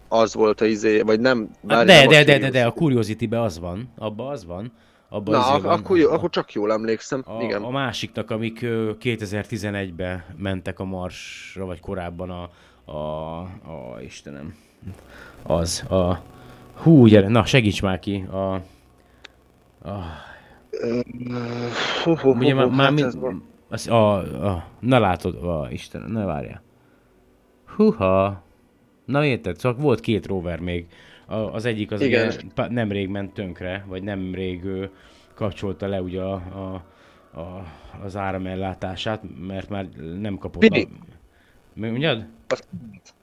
[0.09, 1.51] az volt a izé, vagy nem?
[1.61, 4.73] Várj, de, nem de, de, de, de, a Curiosity-be az van, abban az van.
[5.13, 7.23] Abba Na, ak- akkor, jó, akkor csak jól emlékszem.
[7.27, 7.63] A, igen.
[7.63, 12.51] a másiknak, amik 2011-ben mentek a Marsra, vagy korábban a,
[12.93, 14.55] a, a Istenem,
[15.43, 16.23] az, a,
[16.75, 18.61] hú, gyere, na segíts már ki, a, a
[22.25, 23.19] Ugye már, már mind,
[23.69, 24.17] az, a,
[24.47, 26.63] a, na látod, a, Isten, ne várjál.
[27.77, 28.43] Húha,
[29.05, 30.87] na érted, csak volt két rover még,
[31.27, 32.27] a, az egyik az Igen.
[32.27, 34.91] ugye nemrég ment tönkre, vagy nemrég ő,
[35.35, 36.83] kapcsolta le ugye a, a,
[37.41, 37.65] a,
[38.05, 39.89] az áramellátását, mert már
[40.21, 40.89] nem kapott Spirit.
[41.01, 41.05] a...
[41.75, 42.27] Mi mondjad?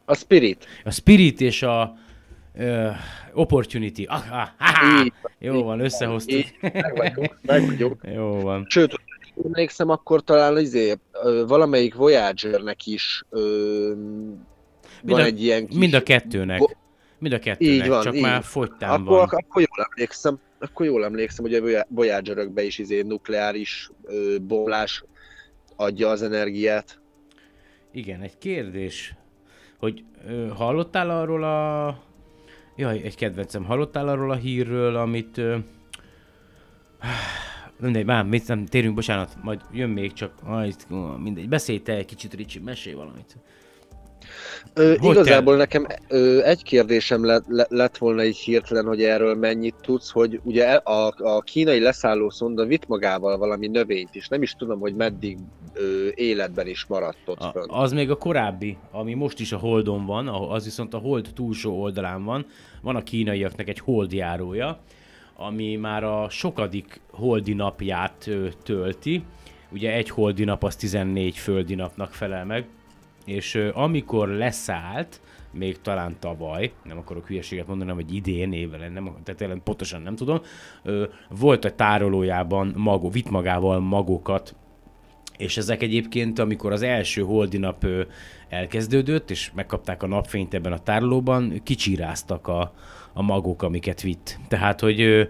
[0.10, 0.66] A, Spirit.
[0.84, 1.98] A Spirit és a
[2.56, 2.96] uh,
[3.34, 4.04] Opportunity.
[4.08, 5.08] Ah, ah, ah, ah.
[5.40, 6.46] Jó van, összehoztuk.
[6.62, 8.02] meg vagyunk, meg vagyunk.
[8.16, 8.66] Jó van.
[8.70, 9.00] Sőt,
[9.46, 10.96] emlékszem, akkor talán izé,
[11.48, 13.94] valamelyik Voyagernek is ö,
[15.04, 15.78] van a, egy ilyen kis...
[15.78, 16.78] Mind a kettőnek.
[17.20, 18.22] Mind a kettőnek, így van, csak így.
[18.22, 19.24] már fogytán akkor, van.
[19.24, 25.04] Akkor jól emlékszem, akkor jól emlékszem, hogy a voyager is izé nukleáris ö, bomlás
[25.76, 27.00] adja az energiát.
[27.92, 29.14] Igen, egy kérdés,
[29.80, 31.98] hogy ö, hallottál arról a...
[32.76, 35.38] Jaj, egy kedvencem, hallottál arról a hírről, amit...
[35.38, 35.58] Ö...
[37.82, 40.72] Mindegy, már mit nem, térjünk, bocsánat, majd jön még csak, aj,
[41.18, 43.38] mindegy, beszélj te egy kicsit, Ricsi, mesélj valamit.
[44.74, 45.62] Ö, igazából kell?
[45.62, 50.40] nekem ö, egy kérdésem le, le, lett volna így hirtelen, hogy erről mennyit tudsz, hogy
[50.44, 54.96] ugye a, a kínai leszálló szonda vitt magával valami növényt is, nem is tudom, hogy
[54.96, 55.38] meddig
[55.74, 60.06] ö, életben is maradt ott a, Az még a korábbi, ami most is a Holdon
[60.06, 62.46] van, az viszont a Hold túlsó oldalán van,
[62.82, 64.80] van a kínaiaknak egy holdjárója,
[65.36, 69.24] ami már a sokadik holdi napját ö, tölti,
[69.72, 72.68] ugye egy holdi nap az 14 földi napnak felel meg,
[73.30, 79.40] és amikor leszállt, még talán tavaly, nem akarok hülyeséget mondani, hogy idén évvel, nem, tehát
[79.40, 80.42] tényleg pontosan nem tudom,
[81.30, 84.56] volt a tárolójában mago, vitt magával magokat,
[85.38, 87.86] és ezek egyébként, amikor az első holdi nap
[88.50, 92.74] elkezdődött, és megkapták a napfényt ebben a tárolóban, kicsiráztak a,
[93.14, 94.40] a magok, amiket vitt.
[94.48, 95.30] Tehát, hogy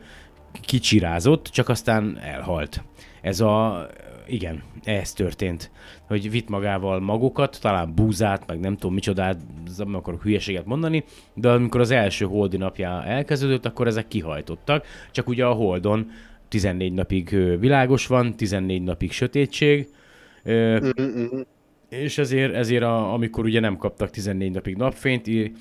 [0.61, 2.83] kicsirázott, csak aztán elhalt.
[3.21, 3.87] Ez a,
[4.29, 5.71] igen, ez történt,
[6.07, 9.37] hogy vitt magával magokat, talán búzát, meg nem tudom micsodát,
[9.77, 15.27] nem akarok hülyeséget mondani, de amikor az első holdi napja elkezdődött, akkor ezek kihajtottak, csak
[15.27, 16.11] ugye a holdon
[16.47, 19.87] 14 napig világos van, 14 napig sötétség,
[21.89, 25.51] és ezért, ezért a, amikor ugye nem kaptak 14 napig napfényt,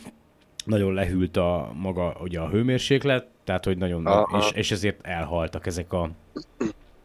[0.64, 5.92] nagyon lehűlt a maga ugye a hőmérséklet, tehát hogy nagyon, és, és ezért elhaltak ezek
[5.92, 6.10] a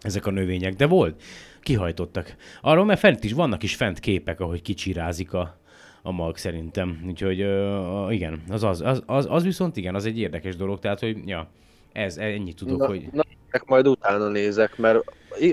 [0.04, 1.22] ezek a növények, de volt,
[1.64, 2.36] kihajtottak.
[2.62, 5.60] Arról mert fent is, vannak is fent képek, ahogy kicsirázik a,
[6.02, 7.04] a mag szerintem.
[7.08, 11.00] Úgyhogy uh, igen, az, az, az, az, az viszont igen, az egy érdekes dolog, tehát
[11.00, 11.50] hogy ja,
[11.94, 13.08] ez, ennyit tudok, na, hogy...
[13.12, 13.24] Na,
[13.66, 15.04] majd utána nézek, mert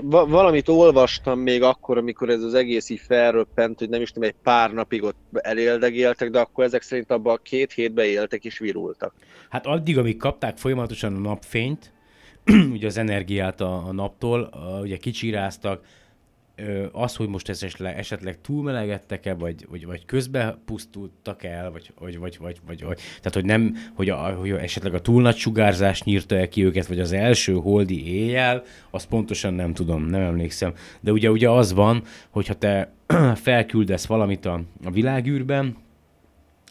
[0.09, 4.35] valamit olvastam még akkor, amikor ez az egész így felröppent, hogy nem is tudom, egy
[4.43, 9.15] pár napig ott eléldegéltek, de akkor ezek szerint abban a két hétben éltek és virultak.
[9.49, 11.93] Hát addig, amíg kapták folyamatosan a napfényt,
[12.73, 14.51] ugye az energiát a, a naptól,
[14.83, 15.85] ugye kicsíráztak,
[16.93, 22.39] az, hogy most esetleg, esetleg túlmelegedtek-e, vagy, vagy, vagy közbe pusztultak el, vagy, vagy, vagy,
[22.41, 26.37] vagy, vagy, vagy tehát, hogy nem, hogy, a, hogy esetleg a túl nagy sugárzás nyírta
[26.37, 30.73] el ki őket, vagy az első holdi éjjel, azt pontosan nem tudom, nem emlékszem.
[31.01, 32.93] De ugye, ugye az van, hogyha te
[33.35, 35.77] felküldesz valamit a, a világűrben,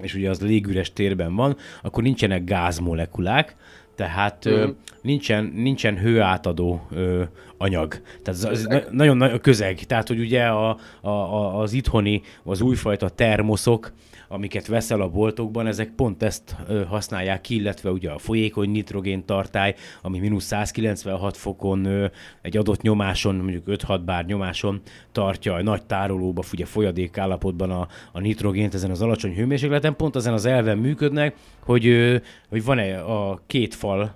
[0.02, 3.56] és ugye az légüres térben van, akkor nincsenek gázmolekulák,
[4.00, 4.70] tehát mm.
[5.02, 7.24] nincsen, nincsen hőátadó ö,
[7.58, 8.02] anyag.
[8.24, 9.80] Tehát az na- nagyon, nagyon közeg.
[9.80, 13.92] Tehát, hogy ugye a, a, a, az itthoni, az újfajta termoszok,
[14.32, 16.56] amiket veszel a boltokban, ezek pont ezt
[16.88, 22.10] használják ki, illetve ugye a folyékony nitrogén tartály, ami mínusz 196 fokon
[22.42, 27.88] egy adott nyomáson, mondjuk 5-6 bár nyomáson tartja a nagy tárolóba, ugye folyadék állapotban a,
[28.12, 31.96] a nitrogént ezen az alacsony hőmérsékleten, pont ezen az elven működnek, hogy,
[32.50, 34.13] hogy van egy, a két fal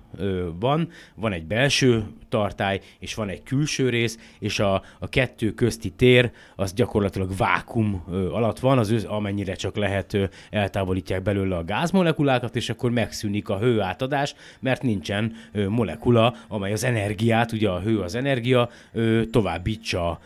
[0.59, 5.89] van, van egy belső tartály, és van egy külső rész, és a, a kettő közti
[5.89, 10.02] tér az gyakorlatilag vákum alatt van, az amennyire csak lehet
[10.49, 15.33] eltávolítják belőle a gázmolekulákat, és akkor megszűnik a hőátadás, mert nincsen
[15.67, 18.69] molekula, amely az energiát, ugye a hő az energia,
[19.31, 20.19] továbbítsa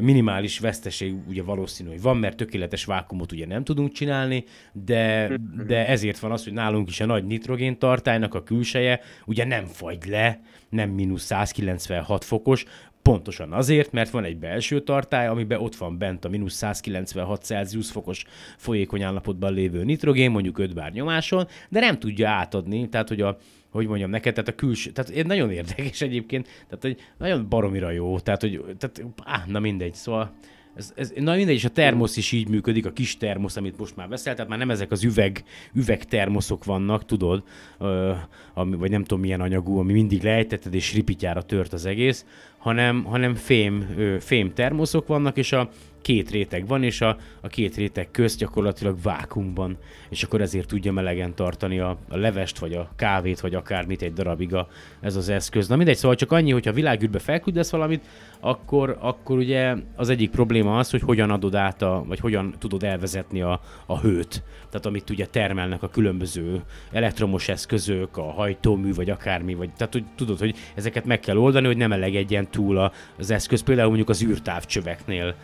[0.00, 5.30] minimális veszteség ugye valószínű, hogy van, mert tökéletes vákumot ugye nem tudunk csinálni, de,
[5.66, 9.64] de ezért van az, hogy nálunk is a nagy nitrogén tartálynak a külseje ugye nem
[9.64, 12.64] fagy le, nem mínusz 196 fokos,
[13.06, 17.90] Pontosan azért, mert van egy belső tartály, amiben ott van bent a mínusz 196 Celsius
[17.90, 18.24] fokos
[18.56, 23.38] folyékony állapotban lévő nitrogén, mondjuk 5 bár nyomáson, de nem tudja átadni, tehát hogy a,
[23.70, 28.18] hogy mondjam neked, tehát a külső, tehát nagyon érdekes egyébként, tehát hogy nagyon baromira jó,
[28.18, 30.34] tehát hogy, tehát, áh, na mindegy, szóval
[30.76, 33.96] ez, ez, na mindegy, és a termosz is így működik, a kis termosz, amit most
[33.96, 37.42] már veszel, tehát már nem ezek az üveg, üveg termoszok vannak, tudod,
[37.78, 38.12] ö,
[38.54, 42.24] ami, vagy nem tudom milyen anyagú, ami mindig lejtetted, és ripityára tört az egész,
[42.58, 45.70] hanem, hanem fém, ö, fém termoszok vannak, és a
[46.06, 49.76] két réteg van, és a, a két réteg közt gyakorlatilag vákumban,
[50.08, 54.12] és akkor ezért tudja melegen tartani a, a levest, vagy a kávét, vagy akármit egy
[54.12, 54.68] darabig a,
[55.00, 55.68] ez az eszköz.
[55.68, 58.04] Na mindegy, szóval csak annyi, hogyha világűrbe felküldesz valamit,
[58.40, 62.82] akkor, akkor ugye az egyik probléma az, hogy hogyan adod át, a, vagy hogyan tudod
[62.82, 64.42] elvezetni a, a hőt.
[64.70, 70.04] Tehát amit ugye termelnek a különböző elektromos eszközök, a hajtómű, vagy akármi, vagy tehát hogy
[70.16, 74.22] tudod, hogy ezeket meg kell oldani, hogy nem elegedjen túl az eszköz, például mondjuk az
[74.22, 75.34] űrtávcsöveknél,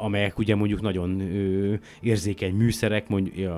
[0.00, 1.20] amelyek ugye mondjuk nagyon
[2.00, 3.50] érzékeny műszerek, mondjuk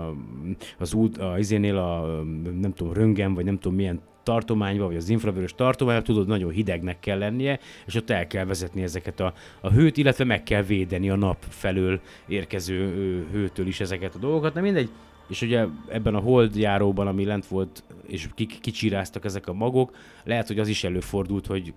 [0.78, 2.22] az út, a, izénél a
[2.60, 7.00] nem tudom, röngen, vagy nem tudom milyen tartományba, vagy az infravörös tartományba, tudod, nagyon hidegnek
[7.00, 11.10] kell lennie, és ott el kell vezetni ezeket a, a hőt, illetve meg kell védeni
[11.10, 14.54] a nap felől érkező hőtől is ezeket a dolgokat.
[14.54, 14.90] Na mindegy,
[15.28, 18.28] és ugye ebben a hold járóban, ami lent volt, és
[18.60, 21.74] kicsíráztak ezek a magok, lehet, hogy az is előfordult, hogy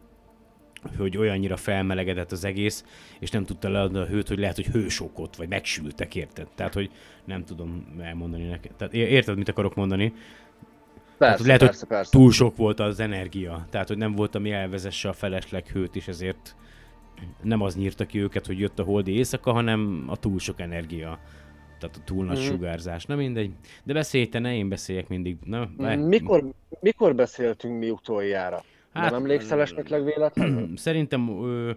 [0.97, 2.85] hogy olyannyira felmelegedett az egész,
[3.19, 6.47] és nem tudta leadni a hőt, hogy lehet, hogy hősokot, vagy megsültek, érted?
[6.55, 6.91] Tehát, hogy
[7.25, 8.71] nem tudom elmondani neked.
[8.75, 10.13] Tehát érted, mit akarok mondani?
[11.17, 12.11] Persze, Tehát, lehet, persze, hogy persze.
[12.11, 13.67] túl sok volt az energia.
[13.69, 16.55] Tehát, hogy nem volt, ami elvezesse a felesleg hőt, és ezért
[17.41, 21.19] nem az nyírta ki őket, hogy jött a holdi éjszaka, hanem a túl sok energia.
[21.79, 22.41] Tehát a túl nagy mm.
[22.41, 23.05] sugárzás.
[23.05, 23.51] Na mindegy.
[23.83, 25.37] De beszélj te, ne én beszéljek mindig.
[25.45, 26.43] Na, mikor,
[26.79, 28.63] mikor beszéltünk mi utoljára?
[28.93, 30.69] Hát, nem emlékszel esetleg véletlenül?
[30.77, 31.71] Szerintem ö,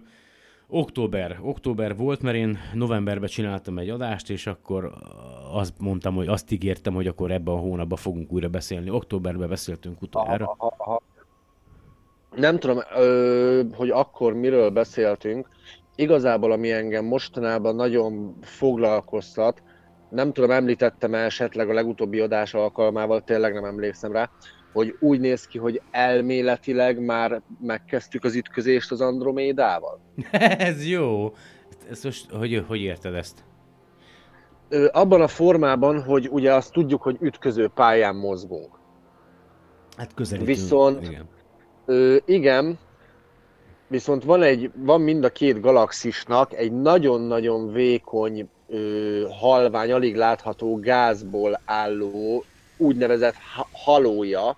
[0.67, 4.93] október, október volt, mert én novemberben csináltam egy adást, és akkor
[5.51, 8.89] azt mondtam, hogy azt ígértem, hogy akkor ebben a hónapban fogunk újra beszélni.
[8.89, 10.55] Októberben beszéltünk utoljára.
[12.35, 15.49] Nem tudom, ö, hogy akkor miről beszéltünk.
[15.95, 19.63] Igazából, ami engem mostanában nagyon foglalkoztat,
[20.09, 24.29] nem tudom, említettem esetleg a legutóbbi adás alkalmával, tényleg nem emlékszem rá,
[24.75, 29.99] hogy úgy néz ki, hogy elméletileg már megkezdtük az ütközést az Andromédával.
[30.69, 31.33] Ez jó.
[31.89, 33.43] Ezt most, hogy, hogy érted ezt?
[34.69, 38.79] Ö, abban a formában, hogy ugye azt tudjuk, hogy ütköző pályán mozgunk.
[39.97, 40.57] Hát közelítünk.
[40.57, 41.27] Viszont, igen.
[41.85, 42.79] Ö, igen,
[43.87, 50.79] viszont van, egy, van mind a két galaxisnak egy nagyon-nagyon vékony, ö, halvány, alig látható
[50.79, 52.43] gázból álló
[52.77, 53.35] úgynevezett
[53.71, 54.57] halója,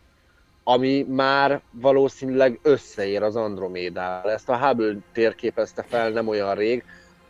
[0.70, 4.32] ami már valószínűleg összeér az Andromédával.
[4.32, 6.84] Ezt a Hubble térképezte fel nem olyan rég,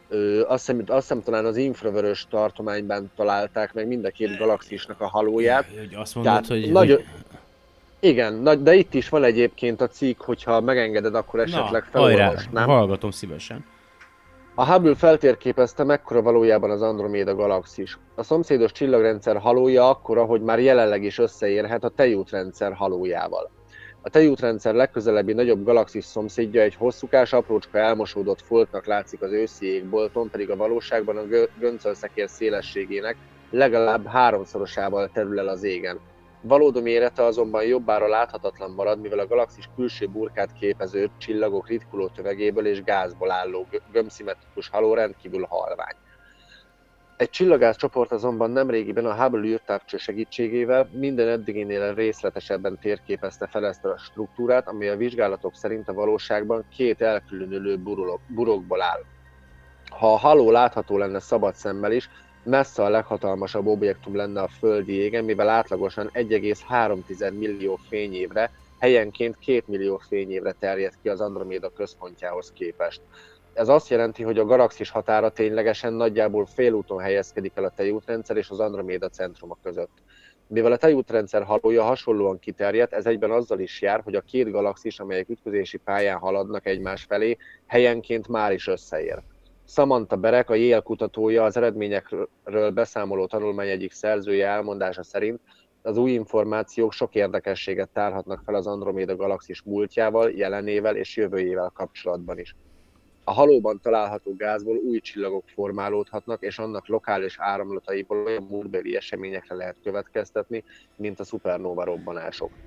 [0.10, 5.02] Ö, azt, hiszem, azt hiszem talán az infravörös tartományban találták meg mind a két galaxisnak
[5.02, 5.65] a halóját.
[5.78, 7.06] Hogy azt mondod, Tehát hogy, nagyon- hogy...
[8.00, 12.15] Igen, nagy, de itt is van egyébként a cikk, hogyha megengeded, akkor esetleg Na, hajrá,
[12.17, 12.67] felolvasnám.
[12.67, 13.65] hallgatom szívesen.
[14.60, 17.98] A Hubble feltérképezte, mekkora valójában az Androméda galaxis.
[18.15, 23.52] A szomszédos csillagrendszer halója akkora, hogy már jelenleg is összeérhet a tejútrendszer halójával.
[24.02, 30.30] A tejútrendszer legközelebbi nagyobb galaxis szomszédja egy hosszúkás, aprócska elmosódott foltnak látszik az őszi égbolton,
[30.30, 33.15] pedig a valóságban a gö- göncölszekér szélességének
[33.50, 36.00] legalább háromszorosával terül el az égen.
[36.48, 42.66] Valódi mérete azonban jobbára láthatatlan marad, mivel a galaxis külső burkát képező csillagok ritkuló tövegéből
[42.68, 45.96] és gázból álló gö- gömbszimmetrikus haló rendkívül halvány.
[47.16, 53.86] Egy csillagász csoport azonban nemrégiben a Hubble űrtávcső segítségével minden eddiginél részletesebben térképezte fel ezt
[53.86, 59.02] a struktúrát, ami a vizsgálatok szerint a valóságban két elkülönülő burulok, burokból áll.
[59.90, 62.10] Ha a haló látható lenne szabad szemmel is,
[62.48, 69.64] messze a leghatalmasabb objektum lenne a földi égen, mivel átlagosan 1,3 millió fényévre, helyenként 2
[69.66, 73.02] millió fényévre terjed ki az Androméda központjához képest.
[73.54, 78.50] Ez azt jelenti, hogy a galaxis határa ténylegesen nagyjából félúton helyezkedik el a tejútrendszer és
[78.50, 79.98] az Androméda centruma között.
[80.48, 85.00] Mivel a tejútrendszer halója hasonlóan kiterjedt, ez egyben azzal is jár, hogy a két galaxis,
[85.00, 89.22] amelyek ütközési pályán haladnak egymás felé, helyenként már is összeér.
[89.70, 95.42] Samantha Berek, a Yale kutatója, az eredményekről beszámoló tanulmány egyik szerzője elmondása szerint
[95.82, 102.40] az új információk sok érdekességet tárhatnak fel az Androméda galaxis múltjával, jelenével és jövőjével kapcsolatban
[102.40, 102.56] is.
[103.24, 109.78] A halóban található gázból új csillagok formálódhatnak, és annak lokális áramlataiból olyan múltbeli eseményekre lehet
[109.84, 110.64] következtetni,
[110.96, 112.58] mint a szupernóva robbanások.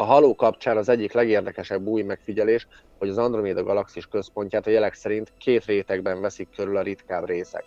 [0.00, 2.66] A haló kapcsán az egyik legérdekesebb új megfigyelés,
[2.98, 7.64] hogy az Androméda galaxis központját a jelek szerint két rétegben veszik körül a ritkább részek.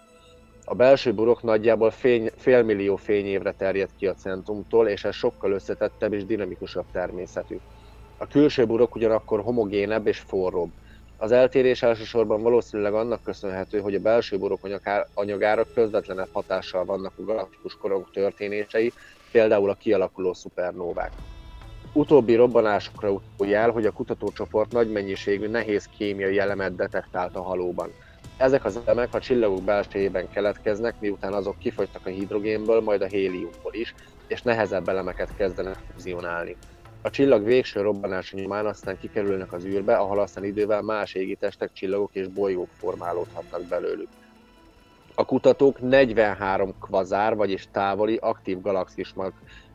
[0.65, 6.13] A belső burok nagyjából fény, félmillió fényévre terjed ki a centrumtól, és ez sokkal összetettebb
[6.13, 7.57] és dinamikusabb természetű.
[8.17, 10.71] A külső burok ugyanakkor homogénebb és forróbb.
[11.17, 17.13] Az eltérés elsősorban valószínűleg annak köszönhető, hogy a belső burok anyagá- anyagára közvetlenebb hatással vannak
[17.15, 18.93] a galaktikus korong történései,
[19.31, 21.11] például a kialakuló szupernóvák.
[21.95, 27.91] Utóbbi robbanásokra utaló jel, hogy a kutatócsoport nagy mennyiségű nehéz kémiai elemet detektált a halóban.
[28.37, 33.73] Ezek az elemek a csillagok belsejében keletkeznek, miután azok kifogytak a hidrogénből, majd a héliumból
[33.73, 33.95] is,
[34.27, 36.55] és nehezebb elemeket kezdenek fuzionálni.
[37.01, 42.09] A csillag végső robbanása nyomán aztán kikerülnek az űrbe, ahol aztán idővel más égitestek, csillagok
[42.13, 44.07] és bolygók formálódhatnak belőlük.
[45.15, 49.33] A kutatók 43 kvazár, vagyis távoli, aktív galaxismag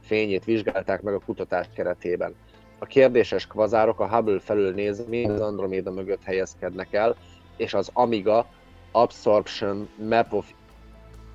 [0.08, 2.34] fényét vizsgálták meg a kutatás keretében.
[2.78, 7.16] A kérdéses kvazárok a Hubble felül nézve mind az Androméda mögött helyezkednek el,
[7.56, 8.46] és az AMIGA
[8.92, 10.52] Absorption Map of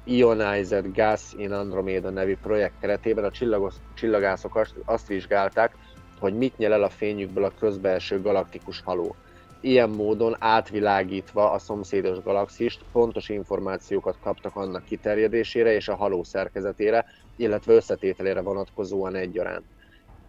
[0.04, 5.76] Ionized Gas in Andromeda nevű projekt keretében a csillagos, csillagászok azt, vizsgálták,
[6.20, 9.16] hogy mit nyel el a fényükből a közbelső galaktikus haló.
[9.66, 17.06] Ilyen módon átvilágítva a szomszédos galaxist, pontos információkat kaptak annak kiterjedésére és a haló szerkezetére,
[17.36, 19.66] illetve összetételére vonatkozóan egyaránt.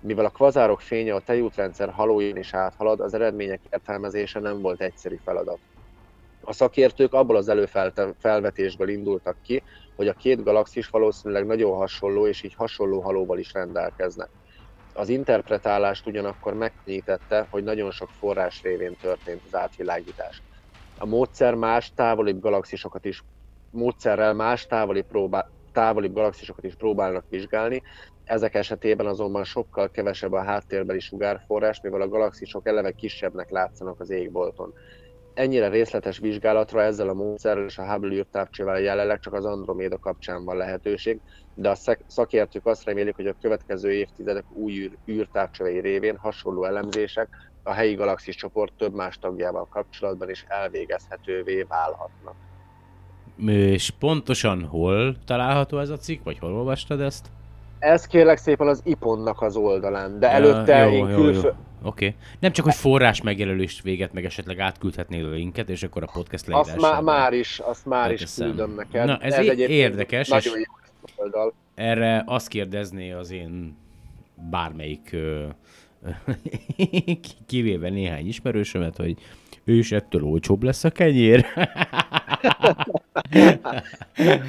[0.01, 5.17] Mivel a kvazárok fénye a tejútrendszer halóján is áthalad, az eredmények értelmezése nem volt egyszerű
[5.17, 5.61] feladat.
[6.41, 12.43] A szakértők abból az előfelvetésből indultak ki, hogy a két galaxis valószínűleg nagyon hasonló és
[12.43, 14.31] így hasonló halóval is rendelkeznek.
[14.97, 20.43] Az interpretálást ugyanakkor megkönnyítette, hogy nagyon sok forrás révén történt az átvilágítás.
[20.95, 23.23] A módszer más távolibb galaxisokat is
[23.71, 27.83] módszerrel más távoli próbál, távolibb galaxisokat is próbálnak vizsgálni,
[28.25, 34.11] ezek esetében azonban sokkal kevesebb a háttérbeli sugárforrás, mivel a galaxisok eleve kisebbnek látszanak az
[34.11, 34.75] égbolton.
[35.35, 40.45] Ennyire részletes vizsgálatra ezzel a módszerrel és a Hubble űrtávcsővel jelenleg csak az Androméda kapcsán
[40.45, 41.21] van lehetőség,
[41.55, 47.29] de a szakértők azt remélik, hogy a következő évtizedek új űr, űrtávcsövei révén hasonló elemzések
[47.63, 52.35] a helyi galaxis csoport több más tagjával kapcsolatban is elvégezhetővé válhatnak.
[53.47, 57.31] És pontosan hol található ez a cikk, vagy hol olvastad ezt?
[57.85, 61.47] Ez kérlek szépen az IPON-nak az oldalán, de előtte jó, én jó, külfö...
[61.47, 61.53] jó.
[61.83, 62.07] Oké.
[62.07, 62.17] Okay.
[62.41, 66.49] Nem csak, hogy forrás megjelölést véget, meg esetleg átküldhetnél a linket, és akkor a podcast
[66.49, 67.05] Azt leírásában.
[67.05, 68.47] már, is, azt már is Leteszem.
[68.47, 69.07] küldöm neked.
[69.07, 70.63] Na, ez é- egyébként érdekes, Nagyon jó
[71.05, 71.53] ez oldal.
[71.75, 73.77] Erre azt kérdezné az én
[74.51, 75.17] bármelyik
[77.47, 79.17] kivéve néhány ismerősömet, hogy
[79.65, 81.45] és ettől olcsóbb lesz a kenyér.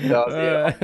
[0.07, 0.81] De azért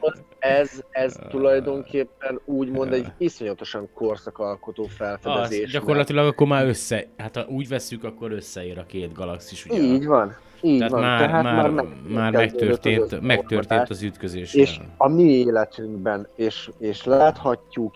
[0.00, 5.70] az- ez, ez tulajdonképpen úgymond egy iszonyatosan korszakalkotó Az, felfedezés.
[5.72, 9.66] gyakorlatilag akkor már össze, hát ha úgy vesszük, akkor összeér a két galaxis.
[9.66, 10.36] Ugye Így van.
[10.60, 14.54] Így tehát van, már, tehát már, már, már megtörtént, az megtörtént az ütközés.
[14.54, 17.94] És a mi életünkben, és, és láthatjuk,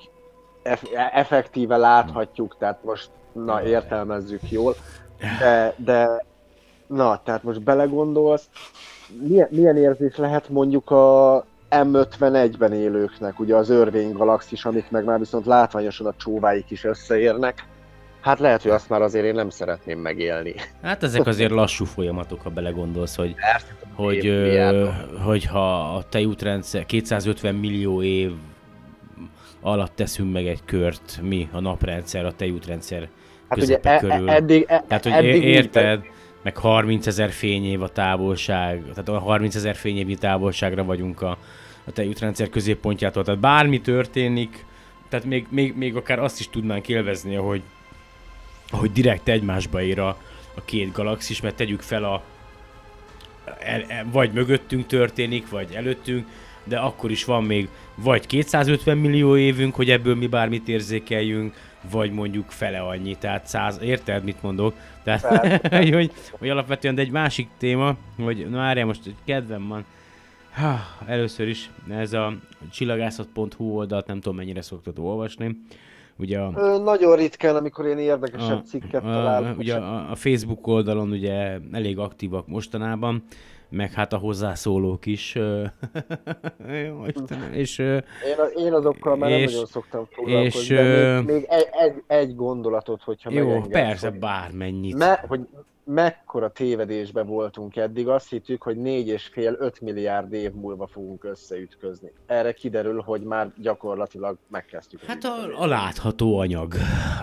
[0.62, 0.82] eff,
[1.12, 4.74] effektíve láthatjuk, tehát most na értelmezzük jól,
[5.38, 6.24] de, de
[6.86, 8.48] na, tehát most belegondolsz,
[9.26, 15.18] milyen, milyen érzés lehet mondjuk a M51-ben élőknek, ugye az örvény galaxis, amik meg már
[15.18, 17.64] viszont látványosan a csóváik is összeérnek,
[18.20, 20.54] Hát lehet, hogy azt már azért én nem szeretném megélni.
[20.82, 24.88] Hát ezek azért lassú folyamatok, ha belegondolsz, hogy, Persze, hogy, ö,
[25.24, 28.32] hogy ha a tejútrendszer 250 millió év
[29.60, 33.08] alatt teszünk meg egy kört, mi a naprendszer, a tejútrendszer
[33.50, 34.28] hát ugye, e- körül.
[34.30, 36.04] E- eddig, e- Tehát, hogy eddig érted,
[36.42, 41.38] meg 30 ezer fényév a távolság, tehát a 30 ezer fényévi távolságra vagyunk a,
[41.84, 43.24] a tejútrendszer középpontjától.
[43.24, 44.64] Tehát bármi történik,
[45.08, 47.62] tehát még, még, még akár azt is tudnánk élvezni, hogy
[48.70, 50.08] hogy direkt egymásba ér a,
[50.54, 52.22] a két galaxis, mert tegyük fel a
[53.58, 56.26] el, el, vagy mögöttünk történik, vagy előttünk,
[56.64, 61.54] de akkor is van még vagy 250 millió évünk, hogy ebből mi bármit érzékeljünk,
[61.90, 64.74] vagy mondjuk fele annyi, tehát száz, érted, mit mondok?
[65.02, 69.84] Tehát, hogy, hogy alapvetően, de egy másik téma, hogy na várjál, most egy kedvem van,
[70.50, 72.32] ha, először is ez a
[72.70, 75.56] csillagászat.hu oldalt nem tudom mennyire szoktad olvasni,
[76.20, 79.58] Ugye a, Ö, nagyon ritkán, amikor én érdekesebb a, cikket találok.
[79.58, 83.22] Ugye a, a Facebook oldalon ugye elég aktívak mostanában,
[83.70, 85.34] meg hát a hozzászólók is.
[86.86, 88.04] Jó, Istenem, és, én,
[88.64, 92.34] én azokkal már és, nem nagyon szoktam foglalkozni, és, de még, még egy, egy, egy
[92.34, 94.96] gondolatot, hogyha Jó, persze, hogy, bármennyit.
[94.96, 95.40] Me, hogy
[95.90, 102.12] mekkora tévedésben voltunk eddig, azt hittük, hogy 4,5-5 milliárd év múlva fogunk összeütközni.
[102.26, 105.02] Erre kiderül, hogy már gyakorlatilag megkezdtük.
[105.02, 106.74] Hát a, a látható anyag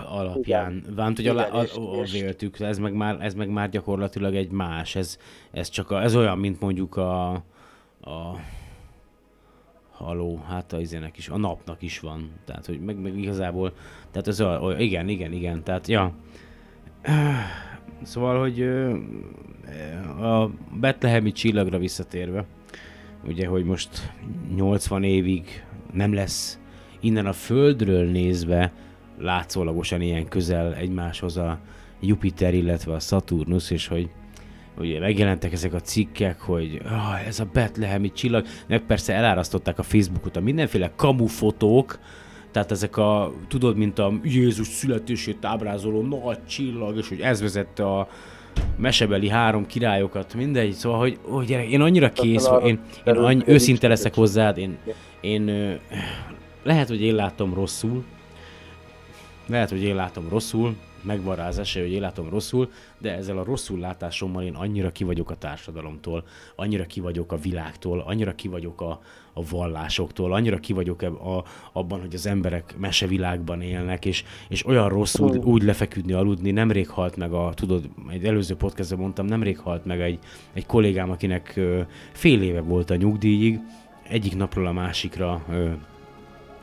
[0.08, 0.84] alapján.
[0.94, 4.50] Vámt, hogy a, a, a, a véltük, ez meg, már, ez meg már gyakorlatilag egy
[4.50, 4.96] más.
[4.96, 5.18] Ez,
[5.50, 7.30] ez csak a, ez olyan, mint mondjuk a,
[8.00, 8.40] a
[9.90, 12.32] haló, hát a izének is, a napnak is van.
[12.44, 13.72] Tehát, hogy meg, meg igazából,
[14.10, 16.12] tehát ez olyan, igen, igen, igen, tehát, ja.
[18.02, 18.62] Szóval, hogy
[20.22, 22.44] a Betlehemi csillagra visszatérve,
[23.26, 24.12] ugye, hogy most
[24.54, 26.58] 80 évig nem lesz
[27.00, 28.72] innen a Földről nézve
[29.18, 31.58] látszólagosan ilyen közel egymáshoz a
[32.00, 34.10] Jupiter, illetve a Saturnus, és hogy
[34.78, 39.82] ugye megjelentek ezek a cikkek, hogy ah, ez a Betlehemi csillag, meg persze elárasztották a
[39.82, 41.98] Facebookot a mindenféle kamu fotók,
[42.50, 47.86] tehát ezek a, tudod, mint a Jézus születését ábrázoló nagy csillag, és hogy ez vezette
[47.86, 48.08] a
[48.76, 53.42] mesebeli három királyokat, mindegy, szóval, hogy, hogy gyerek, én annyira kész, hogy én, én annyi,
[53.46, 54.78] őszinte leszek hozzád, én,
[55.20, 55.78] én
[56.62, 58.04] lehet, hogy én látom rosszul,
[59.46, 60.74] lehet, hogy én látom rosszul,
[61.08, 64.92] megvan rá az esély, hogy én látom rosszul, de ezzel a rosszul látásommal én annyira
[64.92, 66.24] ki vagyok a társadalomtól,
[66.56, 69.00] annyira ki vagyok a világtól, annyira ki vagyok a,
[69.32, 74.88] a vallásoktól, annyira ki vagyok a, abban, hogy az emberek mesevilágban élnek, és, és olyan
[74.88, 75.42] rosszul mm.
[75.42, 80.00] úgy lefeküdni, aludni, nemrég halt meg a, tudod, egy előző podcastban mondtam, nemrég halt meg
[80.00, 80.18] egy,
[80.52, 81.60] egy kollégám, akinek
[82.12, 83.60] fél éve volt a nyugdíjig,
[84.08, 85.44] egyik napról a másikra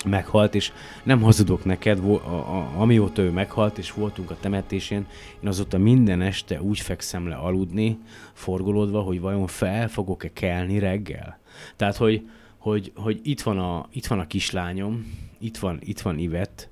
[0.05, 0.71] meghalt, és
[1.03, 5.05] nem hazudok neked, a, a, amióta ő meghalt, és voltunk a temetésén,
[5.41, 7.97] én azóta minden este úgy fekszem le aludni,
[8.33, 11.39] forgolódva, hogy vajon fel fogok-e kelni reggel.
[11.75, 15.05] Tehát, hogy, hogy, hogy itt, van a, itt van a kislányom,
[15.39, 16.69] itt van, itt van Ivet,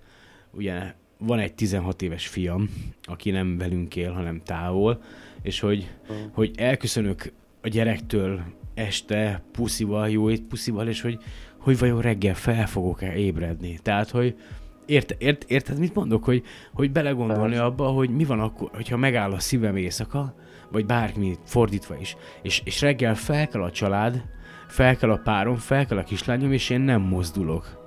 [0.52, 2.70] ugye van egy 16 éves fiam,
[3.04, 5.02] aki nem velünk él, hanem távol,
[5.42, 6.16] és hogy, mm.
[6.32, 7.32] hogy elköszönök
[7.62, 11.20] a gyerektől este puszival, jó ét puszival, és hogy,
[11.64, 13.80] hogy vajon reggel fel fogok-e ébredni.
[13.82, 14.36] Tehát, hogy
[14.86, 16.24] ért, ért, érted, mit mondok?
[16.24, 16.44] Hogy,
[16.74, 20.36] hogy belegondolni abba, hogy mi van akkor, hogyha megáll a szívem éjszaka,
[20.72, 24.24] vagy bármi fordítva is, és, és reggel fel kell a család,
[24.68, 27.82] fel kell a párom, fel kell a kislányom, és én nem mozdulok.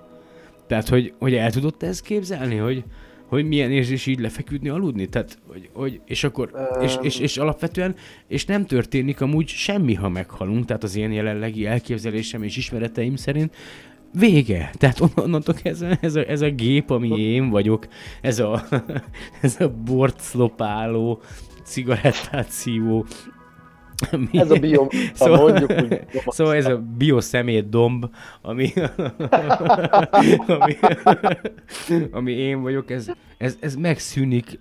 [0.67, 2.85] Tehát, hogy, hogy el tudod ezt képzelni, hogy,
[3.27, 5.07] hogy milyen érzés így lefeküdni, aludni?
[5.07, 6.83] Tehát, hogy, hogy és akkor, um...
[6.83, 7.95] és, és, és, alapvetően,
[8.29, 13.55] és nem történik amúgy semmi, ha meghalunk, tehát az én jelenlegi elképzelésem és ismereteim szerint
[14.13, 14.71] vége.
[14.79, 17.89] Tehát onnantól ez a, ez, a, ez a gép, ami én vagyok,
[18.21, 18.65] ez a,
[19.43, 21.21] ez a bort szlopáló,
[21.65, 23.07] cigarettát szívó
[24.33, 26.01] Ez a bio, szóval, mondjuk úgy.
[26.27, 28.07] Szóval ez a szemét domb,
[28.43, 28.73] ami,
[30.47, 30.77] ami,
[32.11, 34.59] ami én vagyok, ez, ez, ez megszűnik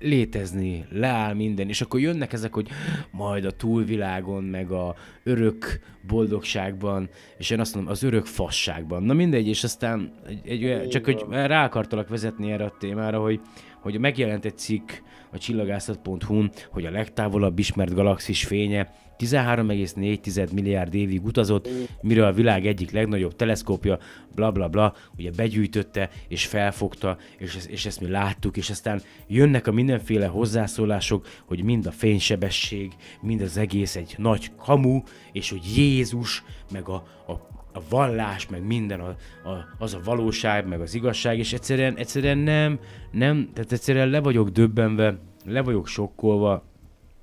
[0.00, 2.68] létezni, leáll minden, és akkor jönnek ezek, hogy
[3.10, 7.08] majd a túlvilágon, meg a örök boldogságban,
[7.38, 9.02] és én azt mondom, az örök fasságban.
[9.02, 13.20] Na mindegy, és aztán egy, egy olyan, csak hogy rá akartalak vezetni erre a témára,
[13.20, 13.40] hogy,
[13.80, 14.90] hogy megjelent egy cikk
[15.32, 21.68] a csillagászat.hu-n, hogy a legtávolabb ismert galaxis fénye 13,4 milliárd évig utazott,
[22.00, 23.98] mire a világ egyik legnagyobb teleszkópja,
[24.34, 29.02] bla bla bla, ugye begyűjtötte és felfogta, és, ezt, és ezt mi láttuk, és aztán
[29.26, 35.02] jönnek a mindenféle hozzászólások, hogy mind a fénysebesség, mind az egész egy nagy kamu,
[35.32, 36.94] és hogy Jézus, meg a,
[37.26, 37.47] a
[37.78, 39.08] a vallás, meg minden, a,
[39.48, 42.78] a, az a valóság, meg az igazság, és egyszerűen, egyszerűen nem,
[43.10, 46.62] nem, tehát egyszerűen le vagyok döbbenve, le vagyok sokkolva,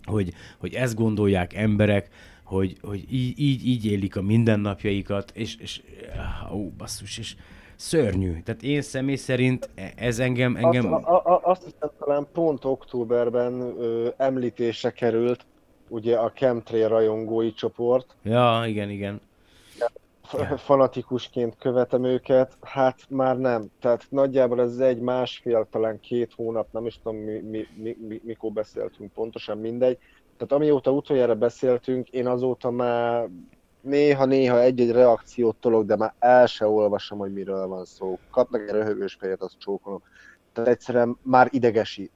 [0.03, 2.09] hogy, hogy ezt gondolják emberek,
[2.43, 5.81] hogy, hogy így, így, így élik a mindennapjaikat, és, és
[6.53, 7.35] ó, basszus, és
[7.75, 8.41] szörnyű.
[8.43, 10.55] Tehát én személy szerint ez engem...
[10.55, 10.93] engem...
[10.93, 15.45] Azt, a, a, azt hiszem, talán pont októberben ö, említése került,
[15.87, 18.15] ugye a chemtrail rajongói csoport.
[18.23, 19.21] Ja, igen, igen.
[20.57, 23.71] Fanatikusként követem őket, hát már nem.
[23.79, 28.21] Tehát nagyjából ez egy másfél, talán két hónap, nem is tudom mi, mi, mi, mi,
[28.23, 29.97] mikor beszéltünk pontosan, mindegy.
[30.37, 33.29] Tehát amióta utoljára beszéltünk, én azóta már
[33.81, 38.19] néha-néha egy-egy reakciót tolok, de már el se olvasom, hogy miről van szó.
[38.31, 40.01] Kapnak egy röhögős fejet, azt csókolom.
[40.53, 42.11] Tehát egyszerűen már idegesít.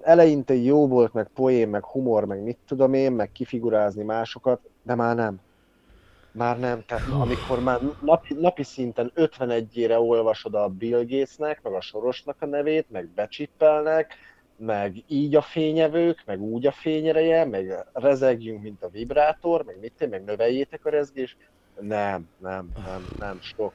[0.00, 4.94] Eleinte jó volt, meg poén, meg humor, meg mit tudom én, meg kifigurázni másokat, de
[4.94, 5.40] már nem.
[6.34, 11.80] Már nem, tehát amikor már napi, napi szinten 51-ére olvasod a Bill Gatesnek, meg a
[11.80, 14.14] Sorosnak a nevét, meg becsippelnek,
[14.56, 20.10] meg így a fényevők, meg úgy a fényereje, meg rezegjünk, mint a vibrátor, meg mit,
[20.10, 21.36] meg növeljétek a rezgés.
[21.80, 23.72] Nem, nem, nem, nem, sok.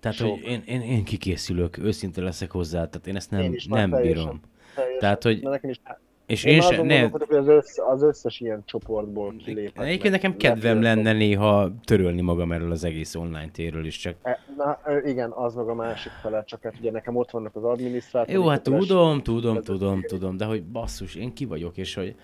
[0.00, 0.30] Tehát, sok.
[0.30, 4.40] hogy én, én, én kikészülök, őszinte leszek hozzá, tehát én ezt nem, én nem bírom.
[4.74, 4.98] Teljesen.
[4.98, 5.42] Tehát, hogy...
[5.42, 5.80] Nekem is
[6.26, 7.08] és én, én sem, ne...
[7.08, 9.84] hogy az, össz, az összes ilyen csoportból kiléphet.
[9.84, 14.14] Egyébként nekem kedvem lenne néha törölni magam erről az egész online térről is, csak...
[14.22, 17.64] E, na, igen, az meg a másik fele, csak hát ugye nekem ott vannak az
[17.64, 18.42] adminisztrátorok.
[18.42, 22.14] Jó, hát tudom, tudom, tudom, tudom, de hogy basszus, én ki vagyok, és hogy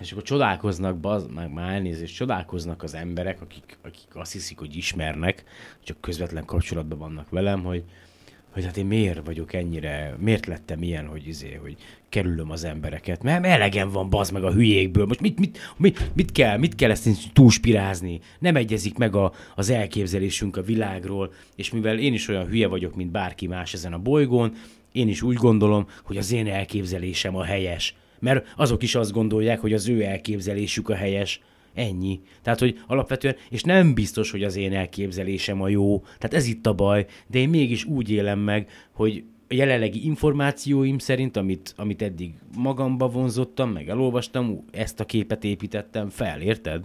[0.00, 4.76] és akkor csodálkoznak, baz, meg már elnézést, csodálkoznak az emberek, akik, akik azt hiszik, hogy
[4.76, 5.44] ismernek,
[5.84, 7.84] csak közvetlen kapcsolatban vannak velem, hogy,
[8.56, 11.76] hogy hát én miért vagyok ennyire, miért lettem ilyen, hogy izé, hogy
[12.08, 16.32] kerülöm az embereket, mert elegem van bazd meg a hülyékből, most mit, mit, mit, mit
[16.32, 21.98] kell, mit kell ezt túlspirázni, nem egyezik meg a, az elképzelésünk a világról, és mivel
[21.98, 24.52] én is olyan hülye vagyok, mint bárki más ezen a bolygón,
[24.92, 29.60] én is úgy gondolom, hogy az én elképzelésem a helyes, mert azok is azt gondolják,
[29.60, 31.40] hogy az ő elképzelésük a helyes,
[31.76, 32.20] Ennyi.
[32.42, 36.66] Tehát, hogy alapvetően, és nem biztos, hogy az én elképzelésem a jó, tehát ez itt
[36.66, 42.02] a baj, de én mégis úgy élem meg, hogy a jelenlegi információim szerint, amit, amit
[42.02, 46.84] eddig magamba vonzottam, meg elolvastam, ezt a képet építettem fel, érted?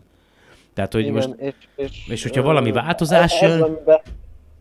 [0.73, 3.77] Tehát, hogy Igen, most, és, és, és hogyha valami változás jön...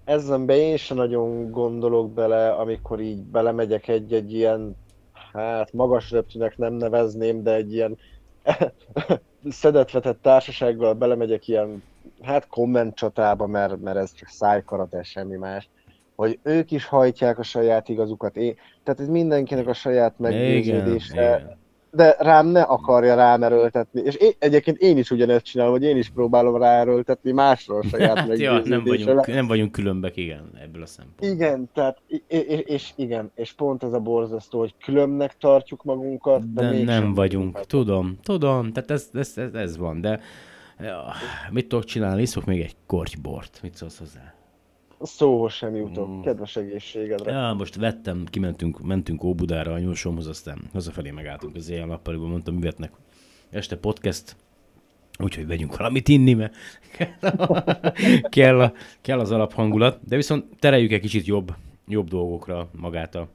[0.05, 4.77] Ezzel be én sem nagyon gondolok bele, amikor így belemegyek egy-egy ilyen,
[5.33, 7.99] hát magas röptűnek nem nevezném, de egy ilyen
[9.49, 11.83] szedetvetett társasággal belemegyek ilyen,
[12.23, 15.69] hát komment csatába, mert, mert ez csak szájkarate, semmi más,
[16.15, 18.37] hogy ők is hajtják a saját igazukat.
[18.37, 21.59] Én, tehát ez mindenkinek a saját meggyőződése
[21.93, 24.01] de rám ne akarja rám erőltetni.
[24.01, 28.19] És én, egyébként én is ugyanezt csinálom, hogy én is próbálom ráerőltetni másról a saját
[28.19, 31.29] hát, ja, nem vagyunk, nem vagyunk különbek, igen, ebből a szempontból.
[31.29, 36.63] Igen, tehát, és, és, igen, és pont ez a borzasztó, hogy különbnek tartjuk magunkat, de,
[36.63, 37.15] de nem vagyunk.
[37.15, 37.61] vagyunk.
[37.67, 40.21] Tudom, tudom, tehát ez, ez, ez, ez van, de
[40.81, 41.05] ja,
[41.51, 42.23] mit tudok csinálni?
[42.23, 43.59] Iszok még egy kortybort.
[43.63, 44.35] Mit szólsz hozzá?
[45.01, 46.09] Szóhoz sem jutok.
[46.09, 46.21] Mm.
[46.21, 47.33] Kedves egészségedre.
[47.33, 52.55] Ja, most vettem, kimentünk, mentünk Óbudára a nyúlsomhoz, aztán hazafelé megálltunk az éjjel nappaliban, mondtam,
[52.55, 52.93] művetnek
[53.51, 54.37] este podcast,
[55.19, 56.55] úgyhogy vegyünk valamit inni, mert
[58.29, 61.55] kell, a, kell az alaphangulat, de viszont tereljük egy kicsit jobb,
[61.89, 63.29] jobb dolgokra magát a,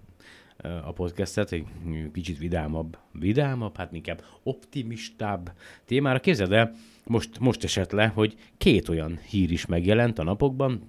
[0.86, 1.66] a podcastet, egy
[2.13, 5.51] kicsit vidámabb, vidámabb, hát inkább optimistább
[5.86, 6.20] témára.
[6.20, 6.72] Képzeld el,
[7.05, 10.88] most, most esett le, hogy két olyan hír is megjelent a napokban,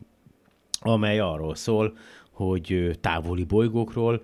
[0.86, 1.96] amely arról szól,
[2.30, 4.22] hogy távoli bolygókról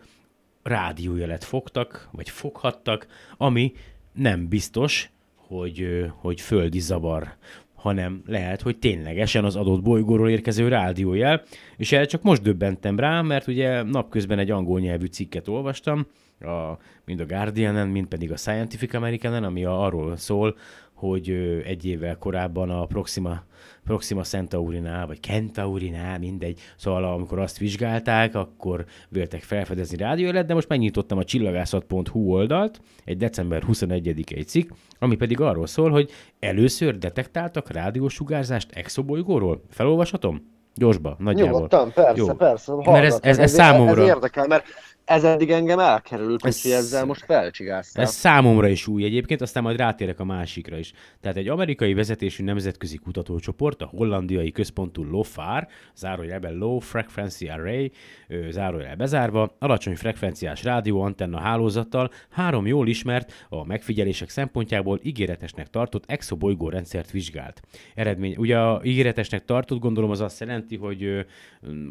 [0.62, 3.06] rádiójelet fogtak, vagy foghattak,
[3.36, 3.72] ami
[4.12, 7.34] nem biztos, hogy, hogy földi zavar,
[7.74, 11.42] hanem lehet, hogy ténylegesen az adott bolygóról érkező rádiójel,
[11.76, 16.06] és erre csak most döbbentem rá, mert ugye napközben egy angol nyelvű cikket olvastam,
[16.40, 20.56] a, mind a Guardian-en, mind pedig a Scientific American-en, ami arról szól,
[21.02, 21.28] hogy
[21.66, 23.42] egy évvel korábban a Proxima,
[23.84, 30.68] Proxima Centaurinál, vagy Centaurinál, mindegy, szóval amikor azt vizsgálták, akkor véltek felfedezni rádiójelet, de most
[30.68, 37.70] megnyitottam a csillagászat.hu oldalt, egy december 21-i cikk, ami pedig arról szól, hogy először detektáltak
[37.70, 39.62] rádiósugárzást exobolygóról.
[39.70, 40.50] Felolvashatom?
[40.74, 41.52] Gyorsba, nagyjából.
[41.52, 42.34] Nyugodtan, persze, Jó.
[42.34, 42.72] persze.
[42.74, 44.02] Mert ez, ez, ez, ez számomra...
[44.02, 44.64] Ez érdekel, mert
[45.04, 48.02] ez eddig engem elkerült, Ez- úgyhogy ezzel most felcsigáztam.
[48.02, 50.92] Ez számomra is új egyébként, aztán majd rátérek a másikra is.
[51.20, 57.90] Tehát egy amerikai vezetésű nemzetközi kutatócsoport, a hollandiai központú LOFAR, zárójelben Low Frequency Array,
[58.28, 66.04] ö, zárójel bezárva, alacsony frekvenciás rádióantenna hálózattal három jól ismert, a megfigyelések szempontjából ígéretesnek tartott
[66.06, 67.60] exobolygó rendszert vizsgált.
[67.94, 71.20] Eredmény, ugye a ígéretesnek tartott, gondolom az azt jelenti, hogy ö,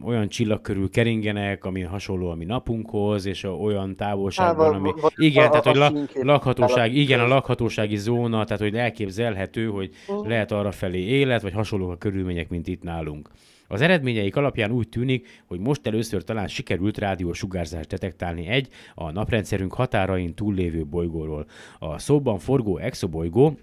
[0.04, 4.92] olyan csillag körül keringenek, ami hasonló a mi napunkhoz, és a, olyan távolságban, Hát, ami...
[5.16, 9.92] Igen, tehát, hogy la, lakhatóság, igen, a lakhatósági zóna, tehát, hogy elképzelhető, hogy
[10.24, 13.30] lehet arra felé élet, vagy hasonlók a körülmények, mint itt nálunk.
[13.68, 19.74] Az eredményeik alapján úgy tűnik, hogy most először talán sikerült rádiósugárzást detektálni egy a naprendszerünk
[19.74, 21.46] határain túllévő bolygóról.
[21.80, 23.58] A szóban forgó exobolygó,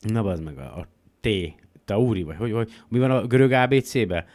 [0.00, 0.86] na bazd meg, a, a
[1.20, 1.28] T,
[1.84, 4.26] Tauri, vagy hogy, hogy, mi van a görög ABC-be?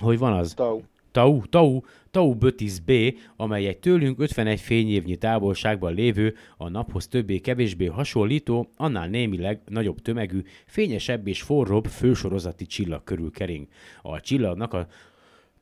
[0.00, 0.54] Hogy van az?
[0.54, 0.80] Tau.
[1.14, 2.92] Tau, Tau, Tau Bötis B,
[3.36, 10.42] amely egy tőlünk 51 fényévnyi távolságban lévő, a naphoz többé-kevésbé hasonlító, annál némileg nagyobb tömegű,
[10.66, 13.66] fényesebb és forróbb fősorozati csillag körül kering.
[14.02, 14.86] A csillagnak a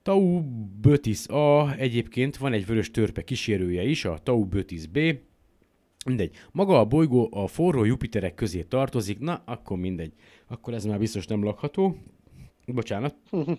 [0.03, 0.43] Tau
[0.81, 4.99] Bötis A egyébként van egy vörös törpe kísérője is, a Tau Bötis B,
[6.07, 6.37] Mindegy.
[6.53, 10.13] Maga a bolygó a forró Jupiterek közé tartozik, na, akkor mindegy.
[10.47, 11.97] Akkor ez már biztos nem lakható.
[12.67, 13.15] Bocsánat.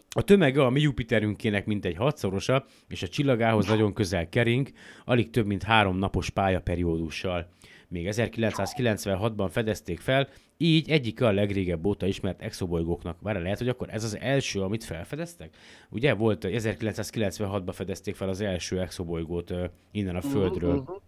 [0.09, 4.71] A tömege a mi Jupiterünkének mintegy hatszorosa, és a csillagához nagyon közel kering,
[5.05, 7.49] alig több mint három napos pályaperiódussal.
[7.87, 13.21] Még 1996-ban fedezték fel, így egyik a legrégebb óta ismert exobolygóknak.
[13.21, 15.55] Várj, lehet, hogy akkor ez az első, amit felfedeztek?
[15.89, 19.53] Ugye volt, 1996-ban fedezték fel az első exobolygót
[19.91, 21.01] innen a Földről.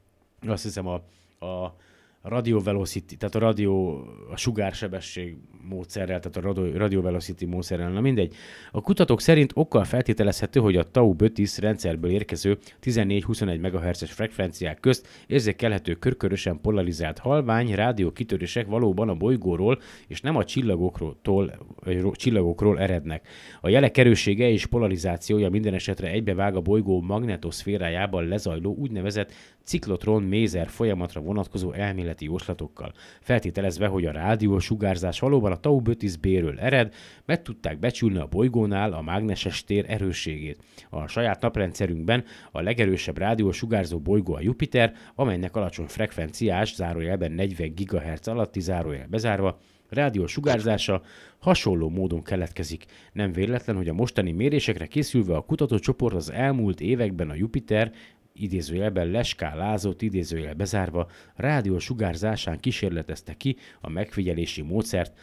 [0.48, 0.94] Azt hiszem a,
[1.46, 1.76] a
[2.28, 4.02] radio velocity, tehát a radio,
[4.32, 5.38] a sugársebesség
[5.70, 8.34] módszerrel, tehát a radio, radio velocity módszerrel, na mindegy.
[8.72, 15.08] A kutatók szerint okkal feltételezhető, hogy a Tau Bötis rendszerből érkező 14-21 MHz-es frekvenciák közt
[15.28, 21.18] érzékelhető körkörösen polarizált halvány rádió kitörések valóban a bolygóról és nem a csillagokról,
[22.12, 23.28] csillagokról erednek.
[23.62, 29.32] A jelek erőssége és polarizációja minden esetre egybevág a bolygó magnetoszférájában lezajló úgynevezett
[29.64, 31.72] ciklotron-mézer folyamatra vonatkozó
[32.16, 32.94] elméleti jóslatokkal.
[33.22, 36.94] Feltételezve, hogy a rádió sugárzás valóban a Tau Bötis B-ről ered,
[37.26, 40.60] meg tudták becsülni a bolygónál a mágneses tér erősségét.
[40.90, 47.74] A saját naprendszerünkben a legerősebb rádió sugárzó bolygó a Jupiter, amelynek alacsony frekvenciás, zárójelben 40
[47.76, 49.58] GHz alatti zárójel bezárva,
[49.90, 51.02] rádió sugárzása
[51.40, 52.86] hasonló módon keletkezik.
[53.14, 57.92] Nem véletlen, hogy a mostani mérésekre készülve a kutatócsoport az elmúlt években a Jupiter
[58.36, 65.20] idézőjelben leskálázott, idézőjel bezárva, rádió sugárzásán kísérletezte ki a megfigyelési módszert.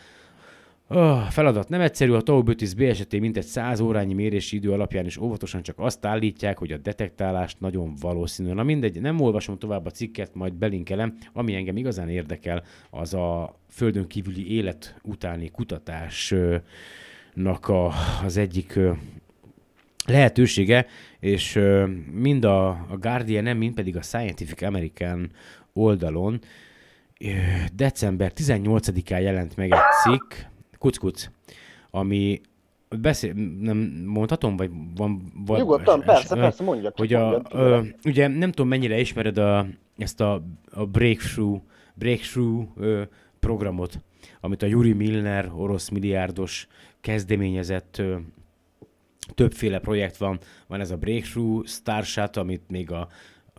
[0.86, 5.06] A feladat nem egyszerű, a Tau Bötis B esetén mintegy 100 órányi mérési idő alapján
[5.06, 8.52] is óvatosan csak azt állítják, hogy a detektálást nagyon valószínű.
[8.52, 11.16] Na mindegy, nem olvasom tovább a cikket, majd belinkelem.
[11.32, 17.92] Ami engem igazán érdekel, az a földön kívüli élet utáni kutatásnak a,
[18.24, 18.78] az egyik
[20.06, 20.86] lehetősége,
[21.20, 21.60] és
[22.12, 25.30] mind a, a Guardian, nem, mind pedig a Scientific American
[25.72, 26.40] oldalon
[27.74, 30.32] december 18-án jelent meg egy cikk,
[30.78, 31.28] kuc
[31.90, 32.40] ami
[33.00, 33.76] beszél, nem
[34.06, 35.32] mondhatom, vagy van...
[35.46, 37.96] van Nyugodtan, es- persze, ö, persze, mondja hogy a, ö, figyelek.
[38.04, 41.60] ugye nem tudom mennyire ismered a, ezt a, a breakthrough,
[41.94, 43.02] breakthrough ö,
[43.40, 44.00] programot,
[44.40, 46.68] amit a Yuri Milner, orosz milliárdos
[47.00, 48.16] kezdeményezett ö,
[49.34, 50.38] többféle projekt van.
[50.66, 53.08] Van ez a Breakthrough Starshot, amit még a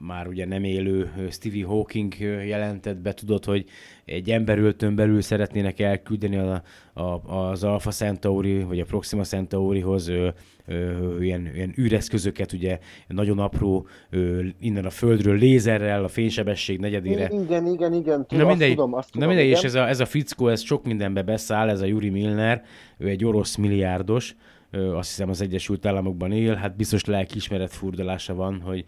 [0.02, 3.66] már ugye nem élő Stevie Hawking jelentett be, tudod, hogy
[4.06, 6.64] egy emberöltön belül szeretnének elküldeni a,
[6.94, 10.30] a, az Alpha Centauri, vagy a Proxima Centaurihoz ö,
[10.66, 17.30] ö, ilyen, ilyen űreszközöket, ugye nagyon apró, ö, innen a Földről lézerrel, a fénysebesség negyedére.
[17.44, 19.70] Igen, igen, igen, Na tudom, azt mindegy, tudom, azt na tudom, mindegy és igen.
[19.70, 22.64] ez a, ez a fickó, ez sok mindenbe beszáll, ez a Yuri Milner,
[22.98, 24.36] ő egy orosz milliárdos,
[24.74, 28.86] azt hiszem az Egyesült Államokban él, hát biztos lelkiismeret furdalása van, hogy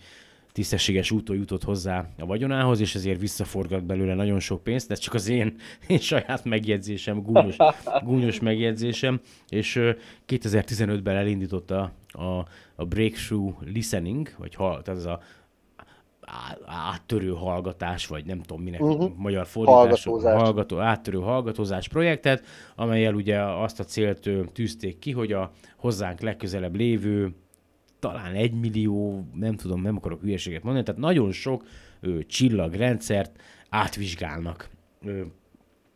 [0.55, 5.13] tisztességes úton jutott hozzá a vagyonához, és ezért visszaforgat belőle nagyon sok pénzt, ez csak
[5.13, 5.55] az én,
[5.87, 7.55] én saját megjegyzésem, gúnyos,
[8.05, 9.19] gúnyos megjegyzésem,
[9.49, 9.91] és ö,
[10.27, 15.19] 2015-ben elindította a, a Breakthrough Listening, vagy ha, tehát ez a
[16.65, 19.11] áttörő hallgatás, vagy nem tudom minek uh-huh.
[19.15, 22.45] magyar fordítás, hallgató, áttörő hallgatózás projektet,
[22.75, 27.35] amelyel ugye azt a célt tűzték ki, hogy a hozzánk legközelebb lévő
[27.99, 31.63] talán egy millió, nem tudom, nem akarok hülyeséget mondani, tehát nagyon sok
[31.99, 34.69] ö, csillagrendszert átvizsgálnak.
[35.05, 35.21] Ö,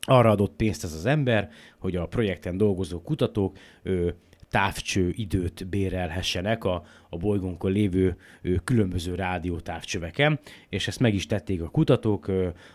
[0.01, 1.49] arra adott pénzt ez az ember,
[1.79, 4.09] hogy a projekten dolgozó kutatók ö,
[4.49, 8.17] távcső időt bérelhessenek a, a bolygónkon lévő
[8.63, 10.39] különböző rádiótávcsöveken,
[10.69, 12.31] és ezt meg is tették a kutatók,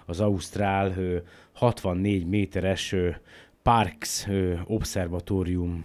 [0.07, 1.17] az Ausztrál ö,
[1.53, 2.95] 64 méteres
[3.63, 4.27] Parks
[4.65, 5.85] Observatórium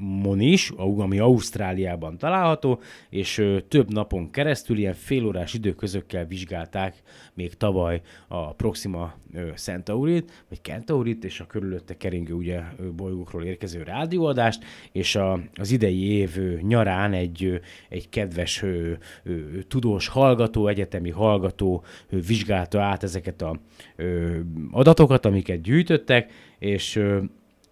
[0.00, 2.80] mon is, ami Ausztráliában található,
[3.10, 7.02] és több napon keresztül ilyen félórás időközökkel vizsgálták
[7.34, 9.14] még tavaly a Proxima
[9.54, 12.60] Centaurit, vagy Centaurit, és a körülötte keringő ugye
[12.96, 18.92] bolygókról érkező rádióadást, és a, az idei év nyarán egy, egy kedves ö,
[19.24, 19.32] ö,
[19.68, 23.60] tudós hallgató, egyetemi hallgató ö, vizsgálta át ezeket a
[24.70, 27.02] adatokat, amiket gyűjtöttek, és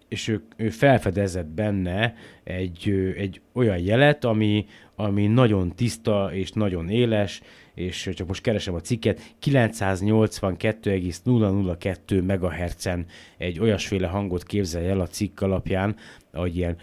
[0.09, 6.89] és ő, ő felfedezett benne egy, egy olyan jelet, ami, ami nagyon tiszta és nagyon
[6.89, 7.41] éles,
[7.73, 13.05] és csak most keresem a cikket, 982,002 MHz-en
[13.37, 15.95] egy olyasféle hangot képzelj el a cikk alapján,
[16.33, 16.77] hogy ilyen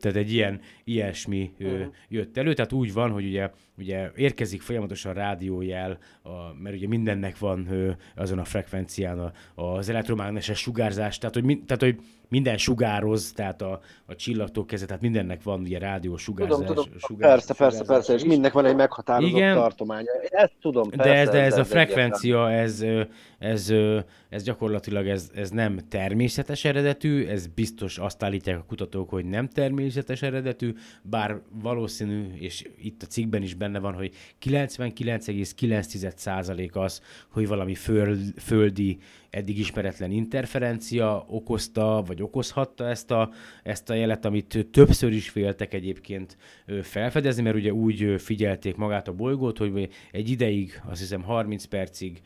[0.00, 1.86] tehát egy ilyen, ilyesmi uh-huh.
[2.08, 6.30] jött elő, tehát úgy van, hogy ugye, ugye érkezik folyamatosan rádiójel, a,
[6.62, 11.82] mert ugye mindennek van ö, azon a frekvencián a, az elektromágneses sugárzás, tehát hogy, tehát
[11.82, 11.98] hogy
[12.32, 16.56] minden sugároz, tehát a, a csillagtól kezdve, tehát mindennek van ugye rádió sugárzás.
[16.56, 20.10] Tudom, tudom, sugárzás, persze, persze, persze, és mindennek van egy meghatározott Igen, tartománya.
[20.28, 22.84] Ezt tudom, persze, De ez, de ez, ez a frekvencia, ez,
[23.38, 23.72] ez,
[24.28, 29.48] ez, gyakorlatilag ez, ez nem természetes eredetű, ez biztos azt állítják a kutatók, hogy nem
[29.48, 34.12] természetes eredetű, bár valószínű, és itt a cikkben is benne van, hogy
[34.46, 38.98] 99,9% az, hogy valami föld, földi
[39.32, 43.30] eddig ismeretlen interferencia okozta, vagy okozhatta ezt a,
[43.62, 46.36] ezt a jelet, amit többször is féltek egyébként
[46.82, 52.20] felfedezni, mert ugye úgy figyelték magát a bolygót, hogy egy ideig, azt hiszem 30 percig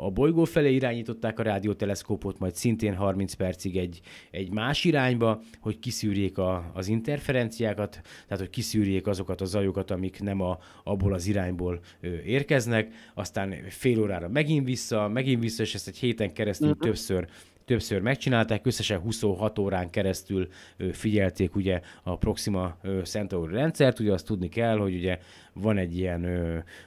[0.00, 4.00] a bolygó felé irányították a rádióteleszkópot, majd szintén 30 percig egy,
[4.30, 10.20] egy más irányba, hogy kiszűrjék a, az interferenciákat, tehát hogy kiszűrjék azokat a zajokat, amik
[10.20, 11.80] nem a, abból az irányból
[12.24, 16.84] érkeznek, aztán fél órára megint vissza, megint vissza, és ezt egy héten keresztül uh-huh.
[16.84, 17.28] többször
[17.66, 20.48] többször megcsinálták, összesen 26 órán keresztül
[20.92, 25.18] figyelték ugye a Proxima Centauri rendszert, ugye azt tudni kell, hogy ugye
[25.60, 26.24] van egy ilyen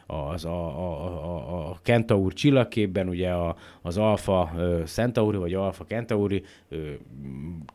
[0.08, 4.52] az a, a, a, a Kentaur csillagképben, ugye a, az Alpha
[4.86, 6.44] Centauri, vagy Alpha Kentauri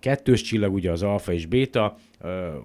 [0.01, 1.97] kettős csillag, ugye az Alpha és Beta,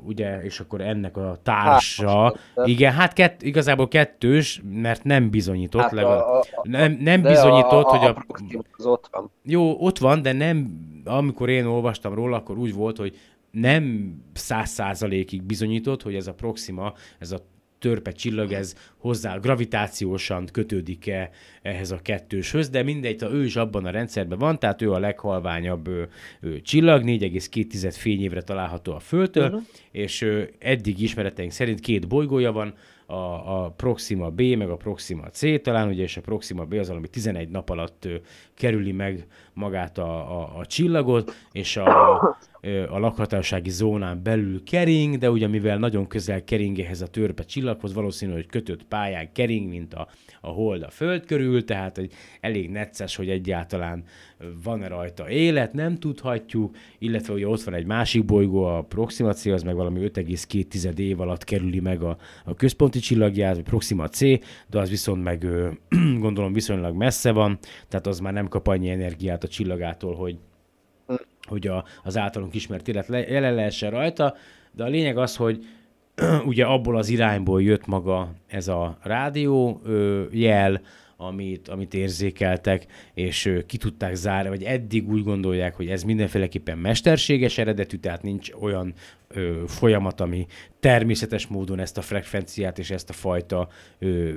[0.05, 2.23] ugye, és akkor ennek a társa,
[2.55, 7.21] hát, igen, hát kett, igazából kettős, mert nem bizonyított, hát legalább, a, a, nem, nem
[7.21, 8.25] bizonyított, a, a, hogy a...
[8.77, 9.32] Az ott van.
[9.43, 13.17] Jó, ott van, de nem, amikor én olvastam róla, akkor úgy volt, hogy
[13.51, 17.39] nem száz százalékig bizonyított, hogy ez a Proxima, ez a
[17.80, 21.30] törpe csillag, ez hozzá gravitációsan kötődik-e
[21.61, 24.99] ehhez a kettőshöz, de mindegy, ha ő is abban a rendszerben van, tehát ő a
[24.99, 26.09] leghalványabb ő,
[26.41, 29.61] ő, csillag, 4,2 fényévre található a Földtől, uh-huh.
[29.91, 32.73] és ő, eddig ismereteink szerint két bolygója van,
[33.09, 36.89] a, a Proxima B, meg a Proxima C talán, ugye, és a Proxima B az,
[36.89, 38.15] ami 11 nap alatt ö,
[38.53, 39.27] kerüli meg
[39.60, 42.20] magát a, a, a csillagot, és a,
[42.89, 47.93] a lakhatósági zónán belül kering, de ugye mivel nagyon közel kering ehhez a törpe csillaghoz,
[47.93, 50.07] valószínű, hogy kötött pályán kering, mint a,
[50.41, 54.03] a hold a föld körül, tehát egy elég necces, hogy egyáltalán
[54.64, 59.45] van-e rajta élet, nem tudhatjuk, illetve ugye ott van egy másik bolygó, a Proxima C,
[59.45, 64.20] az meg valami 5,2 év alatt kerüli meg a, a központi csillagját, a Proxima C,
[64.68, 65.45] de az viszont meg
[66.20, 70.38] gondolom viszonylag messze van, tehát az már nem kap annyi energiát a csillagától, hogy
[71.50, 74.36] hogy a, az általunk ismert élet le, jelen lehessen rajta,
[74.72, 75.66] de a lényeg az, hogy
[76.45, 80.82] ugye abból az irányból jött maga ez a rádió ö, jel,
[81.22, 87.57] amit, amit érzékeltek, és ki tudták zárni, vagy eddig úgy gondolják, hogy ez mindenféleképpen mesterséges
[87.57, 88.93] eredetű, tehát nincs olyan
[89.28, 90.45] ö, folyamat, ami
[90.80, 93.67] természetes módon ezt a frekvenciát és ezt a fajta
[93.99, 94.32] ö,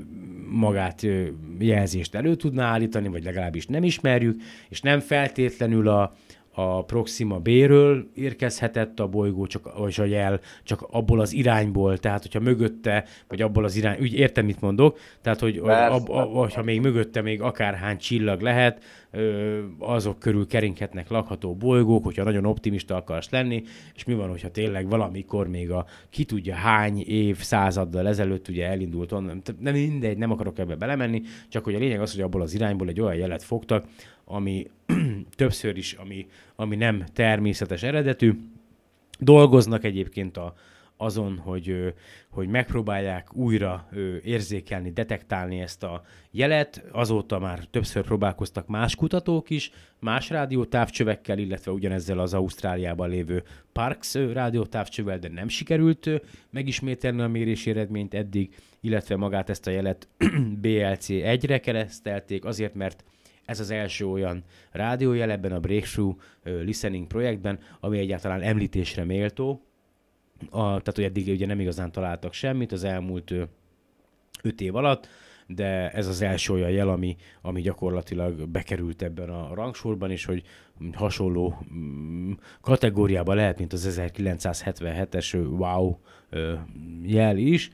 [0.51, 1.27] magát ö,
[1.59, 6.17] jelzést elő tudná állítani, vagy legalábbis nem ismerjük, és nem feltétlenül a,
[6.55, 12.23] a Proxima B-ről érkezhetett a bolygó, csak, vagy a jel, csak abból az irányból, tehát
[12.23, 16.63] hogyha mögötte, vagy abból az irány, úgy értem, mit mondok, tehát hogy ab, ab, ha
[16.63, 18.83] még mögötte még akárhány csillag lehet,
[19.79, 23.63] azok körül keringhetnek lakható bolygók, hogyha nagyon optimista akarsz lenni,
[23.95, 28.67] és mi van, hogyha tényleg valamikor még a ki tudja hány év, századdal ezelőtt ugye
[28.67, 32.41] elindult onnan, nem mindegy, nem akarok ebbe belemenni, csak hogy a lényeg az, hogy abból
[32.41, 33.85] az irányból egy olyan jelet fogtak,
[34.25, 34.71] ami
[35.37, 38.33] többször is, ami, ami nem természetes eredetű.
[39.19, 40.55] Dolgoznak egyébként a,
[41.03, 41.95] azon, hogy,
[42.31, 43.89] hogy megpróbálják újra
[44.25, 46.85] érzékelni, detektálni ezt a jelet.
[46.93, 53.43] Azóta már többször próbálkoztak más kutatók is, más rádiótávcsövekkel, illetve ugyanezzel az Ausztráliában lévő
[53.73, 56.11] Parks rádiótávcsövel, de nem sikerült
[56.51, 60.09] megismételni a mérési eredményt eddig, illetve magát ezt a jelet
[60.63, 63.05] BLC 1-re keresztelték, azért, mert
[63.45, 69.63] ez az első olyan rádiójel ebben a Breakthrough Listening projektben, ami egyáltalán említésre méltó,
[70.51, 73.35] a, tehát, hogy eddig ugye nem igazán találtak semmit az elmúlt
[74.43, 75.09] öt év alatt,
[75.47, 80.43] de ez az első olyan jel, ami, ami gyakorlatilag bekerült ebben a rangsorban, és hogy
[80.93, 85.97] hasonló mm, kategóriában lehet, mint az 1977-es wow
[87.03, 87.71] jel is,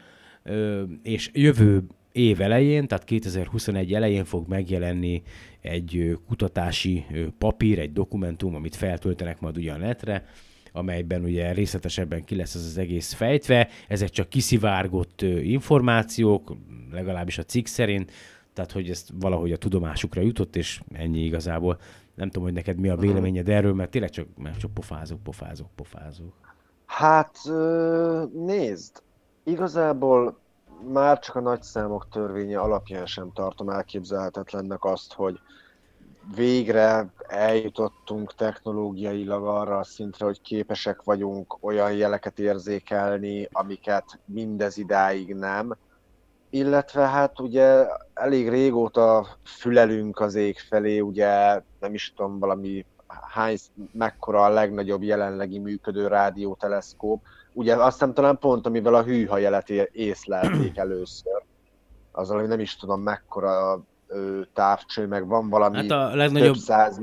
[1.02, 5.22] és jövő év elején, tehát 2021 elején fog megjelenni
[5.68, 7.06] egy kutatási
[7.38, 10.24] papír, egy dokumentum, amit feltöltenek majd ugyan netre,
[10.72, 13.68] amelyben ugye részletesebben ki lesz ez az egész fejtve.
[13.88, 16.56] Ezek csak kiszivárgott információk,
[16.92, 18.12] legalábbis a cikk szerint,
[18.52, 21.78] tehát hogy ezt valahogy a tudomásukra jutott, és ennyi igazából.
[22.14, 25.68] Nem tudom, hogy neked mi a véleményed erről, mert tényleg csak, mert csak pofázok, pofázok,
[25.74, 26.34] pofázok.
[26.86, 27.36] Hát
[28.32, 29.02] nézd,
[29.44, 30.38] igazából
[30.92, 35.38] már csak a nagyszámok törvénye alapján sem tartom elképzelhetetlennek azt, hogy
[36.34, 45.34] végre eljutottunk technológiailag arra a szintre, hogy képesek vagyunk olyan jeleket érzékelni, amiket mindez idáig
[45.34, 45.76] nem.
[46.50, 53.56] Illetve hát ugye elég régóta fülelünk az ég felé, ugye nem is tudom, valami hány,
[53.92, 57.22] mekkora a legnagyobb jelenlegi működő rádióteleszkóp.
[57.52, 61.42] Ugye azt nem talán pont, amivel a hűha jelet észlelték először.
[62.12, 63.82] Az, hogy nem is tudom mekkora
[64.52, 67.00] távcső, meg van valami hát a legnagyobb, több száz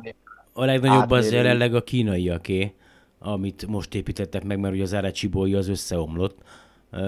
[0.54, 2.74] A legnagyobb az jelenleg a kínaiaké,
[3.20, 6.38] amit most építettek meg, mert ugye az Arecibo az összeomlott.
[6.92, 7.00] Uh,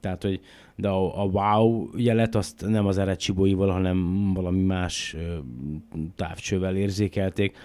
[0.00, 0.40] tehát, hogy
[0.74, 7.56] de a, a wow jelet azt nem az Arecibo-ival, hanem valami más uh, távcsővel érzékelték.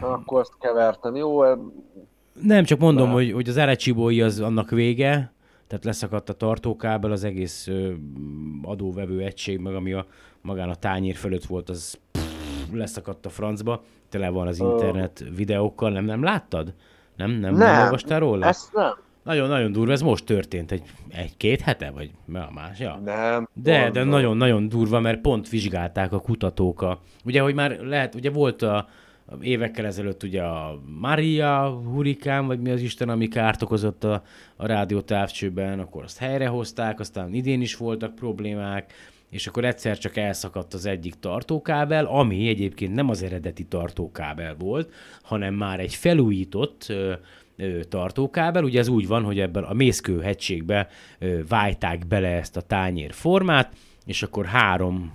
[0.00, 1.42] Akkor azt kevertem, jó?
[2.42, 3.12] Nem, csak mondom, de...
[3.12, 5.32] hogy, hogy az arecibo az annak vége,
[5.68, 7.68] tehát leszakadt a tartókábel, az egész
[8.62, 10.06] adóvevő egység, meg ami a,
[10.40, 15.90] magán a tányér fölött volt, az pff, leszakadt a francba, tele van az internet videókkal,
[15.90, 16.74] nem, nem láttad?
[17.16, 18.46] Nem, nem, nem, nem olvastál róla?
[18.46, 18.92] Ezt nem.
[19.22, 23.00] Nagyon-nagyon durva, ez most történt, egy, egy-két hete, vagy a más, ja.
[23.04, 23.48] Nem.
[23.52, 28.30] De, de nagyon-nagyon durva, mert pont vizsgálták a kutatók a, ugye, hogy már lehet, ugye
[28.30, 28.88] volt a,
[29.40, 34.22] évekkel ezelőtt ugye a Maria hurikán, vagy mi az Isten, ami kárt okozott a,
[34.56, 38.92] a rádió távcsőben, akkor azt helyrehozták, aztán idén is voltak problémák,
[39.30, 44.92] és akkor egyszer csak elszakadt az egyik tartókábel, ami egyébként nem az eredeti tartókábel volt,
[45.22, 47.12] hanem már egy felújított ö,
[47.56, 48.64] ö, tartókábel.
[48.64, 53.12] Ugye ez úgy van, hogy ebben a Mészkő hegységbe ö, vájták bele ezt a tányér
[53.12, 53.72] formát,
[54.06, 55.12] és akkor három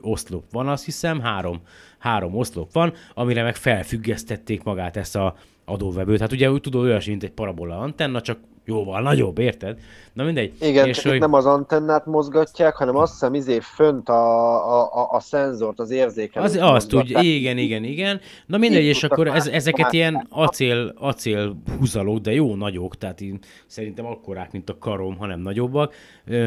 [0.00, 1.60] oszlop van, azt hiszem, három
[2.04, 6.20] három oszlop van, amire meg felfüggesztették magát ezt a adóvevőt.
[6.20, 9.80] Hát ugye úgy tudod, olyasmi, mint egy parabola antenna, csak jóval nagyobb, érted?
[10.14, 10.52] Na mindegy.
[10.60, 11.20] Igen, és csak hogy...
[11.20, 15.90] nem az antennát mozgatják, hanem azt hiszem izé fönt a, a, a, a szenzort, az
[15.90, 16.48] érzékelőt.
[16.48, 18.20] Az, azt tudja, igen, igen, igen.
[18.46, 23.38] Na mindegy, és akkor ez, ezeket ilyen acél, acél húzalók, de jó nagyok, tehát én
[23.66, 25.94] szerintem akkorák, mint a karom, hanem nagyobbak.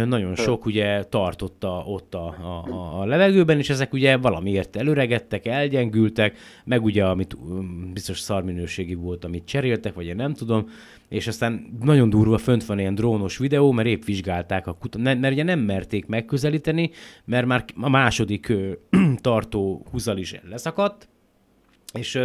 [0.05, 5.45] Nagyon sok ugye tartotta ott a, a, a, a levegőben, és ezek ugye valamiért előregettek,
[5.45, 7.37] elgyengültek, meg ugye, amit
[7.93, 10.69] biztos szarminőségi volt, amit cseréltek, vagy én nem tudom,
[11.09, 15.31] és aztán nagyon durva fönt van ilyen drónos videó, mert épp vizsgálták a kutat, mert
[15.31, 16.91] ugye nem merték megközelíteni,
[17.25, 18.53] mert már a második
[19.21, 21.09] tartó húzal is leszakadt,
[21.93, 22.19] és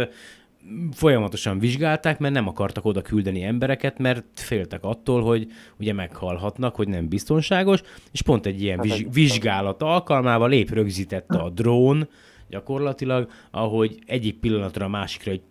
[0.91, 5.47] folyamatosan vizsgálták, mert nem akartak oda küldeni embereket, mert féltek attól, hogy
[5.79, 7.81] ugye meghalhatnak, hogy nem biztonságos,
[8.11, 12.07] és pont egy ilyen viz- vizsgálat alkalmával lép rögzítette a drón,
[12.53, 15.41] gyakorlatilag, ahogy egyik pillanatra a másikra, hogy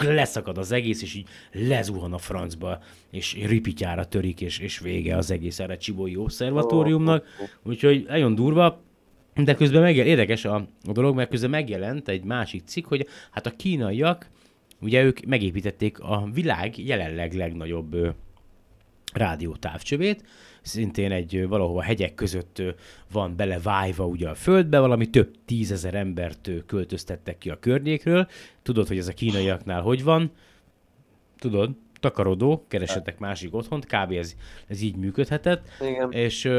[0.00, 2.78] leszakad az egész, és így lezuhan a francba,
[3.10, 7.24] és ripityára törik, és, és vége az egész erre Csibói Obszervatóriumnak.
[7.62, 8.84] Úgyhogy nagyon durva,
[9.44, 10.54] De közben megjel, érdekes a,
[10.86, 14.30] a dolog, mert közben megjelent egy másik cikk, hogy hát a kínaiak,
[14.80, 18.08] ugye ők megépítették a világ jelenleg legnagyobb ö,
[19.12, 20.24] rádiótávcsövét,
[20.66, 22.62] szintén egy valahova hegyek között
[23.12, 28.28] van belevájva ugye a földbe, valami több tízezer embert költöztettek ki a környékről.
[28.62, 30.30] Tudod, hogy ez a kínaiaknál hogy van?
[31.38, 31.70] Tudod?
[32.00, 34.12] takarodó, keresetek másik otthont, kb.
[34.12, 34.36] ez,
[34.66, 35.68] ez így működhetett.
[35.80, 36.12] Igen.
[36.12, 36.50] És,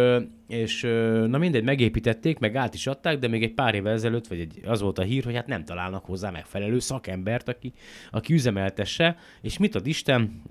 [0.48, 0.82] és
[1.28, 4.62] na mindegy, megépítették, meg át is adták, de még egy pár évvel ezelőtt, vagy egy,
[4.66, 7.74] az volt a hír, hogy hát nem találnak hozzá megfelelő szakembert, aki,
[8.12, 10.42] aki üzemeltesse, és mit ad Isten,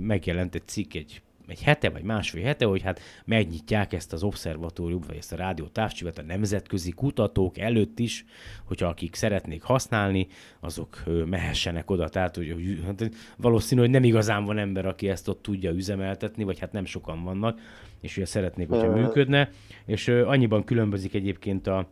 [0.00, 5.00] megjelent egy cikk egy egy hete vagy másfél hete, hogy hát megnyitják ezt az obszervatórium,
[5.06, 8.24] vagy ezt a rádió távcsövet a nemzetközi kutatók előtt is,
[8.64, 10.26] hogyha akik szeretnék használni,
[10.60, 12.08] azok mehessenek oda.
[12.08, 16.58] Tehát hogy, hát valószínű, hogy nem igazán van ember, aki ezt ott tudja üzemeltetni, vagy
[16.58, 17.60] hát nem sokan vannak,
[18.00, 19.50] és ugye szeretnék, hogyha működne.
[19.86, 21.88] És annyiban különbözik egyébként a,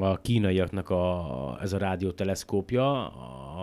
[0.00, 3.08] a kínaiaknak a, ez a rádióteleszkópja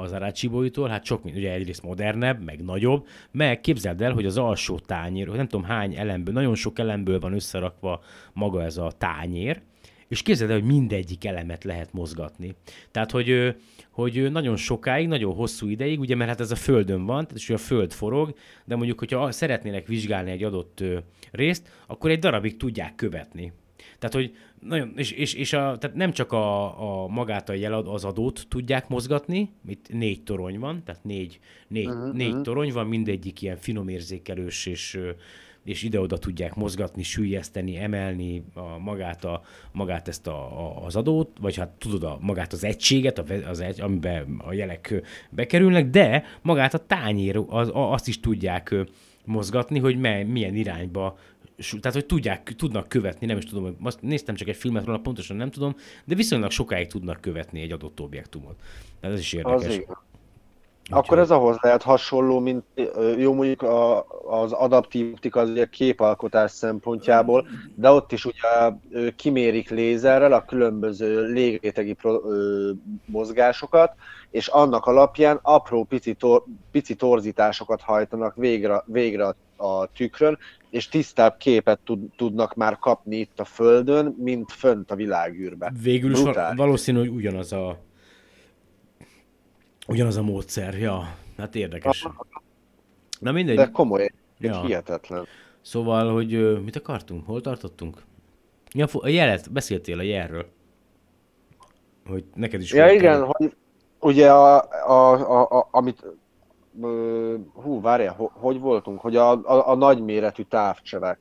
[0.01, 4.79] az Arachibóitól, hát sok, ugye egyrészt modernebb, meg nagyobb, meg képzeld el, hogy az alsó
[4.79, 8.01] tányér, hogy nem tudom hány elemből, nagyon sok elemből van összerakva
[8.33, 9.61] maga ez a tányér,
[10.07, 12.55] és képzeld el, hogy mindegyik elemet lehet mozgatni.
[12.91, 13.55] Tehát, hogy,
[13.91, 17.57] hogy nagyon sokáig, nagyon hosszú ideig, ugye, mert hát ez a Földön van, és a
[17.57, 18.33] Föld forog,
[18.65, 20.83] de mondjuk, hogyha szeretnének vizsgálni egy adott
[21.31, 23.53] részt, akkor egy darabig tudják követni.
[23.99, 27.87] Tehát, hogy nagyon, és, és, és a, tehát nem csak a, a magát a jelad,
[27.87, 32.13] az adót tudják mozgatni, itt négy torony van, tehát négy, négy, uh-huh.
[32.13, 34.99] négy torony van, mindegyik ilyen finomérzékelős, és,
[35.63, 39.41] és ide-oda tudják mozgatni, sűjeszteni, emelni a, magát, a,
[39.71, 43.59] magát ezt a, a, az adót, vagy hát tudod, a, magát az egységet, a, az
[43.59, 48.75] egy, amiben a jelek bekerülnek, de magát a tányér, az, azt is tudják
[49.25, 51.17] mozgatni, hogy mely, milyen irányba
[51.59, 55.37] tehát hogy tudják, tudnak követni, nem is tudom, azt néztem csak egy filmet róla, pontosan
[55.37, 58.55] nem tudom, de viszonylag sokáig tudnak követni egy adott objektumot.
[58.99, 59.65] Tehát ez is érdekes.
[59.65, 59.97] Az
[60.91, 62.63] Akkor ez ahhoz lehet hasonló, mint
[63.17, 68.71] jó mondjuk a, az adaptív optika az ugye képalkotás szempontjából, de ott is ugye
[69.15, 72.71] kimérik lézerrel a különböző légrétegi pro, ö,
[73.05, 73.93] mozgásokat,
[74.31, 80.37] és annak alapján apró pici, tor, pici torzításokat hajtanak végre, végre a tükrön,
[80.69, 85.73] és tisztább képet tud, tudnak már kapni itt a Földön, mint fönt a világűrbe.
[85.81, 86.19] Végül is
[86.55, 87.79] valószínű, hogy ugyanaz a
[89.87, 92.07] ugyanaz a módszer, ja, hát érdekes.
[93.19, 93.55] Na mindegy.
[93.55, 94.61] De komoly, ja.
[94.61, 95.25] hihetetlen.
[95.61, 97.25] Szóval, hogy mit akartunk?
[97.25, 98.03] Hol tartottunk?
[98.73, 100.45] Ja, a jelet, beszéltél a jelről.
[102.05, 103.55] Hogy neked is Ja, igen, hogy
[103.99, 106.03] ugye a, a, a, a, amit
[107.53, 111.19] hú, várjál, hogy voltunk, hogy a, a, a nagyméretű távcsövek.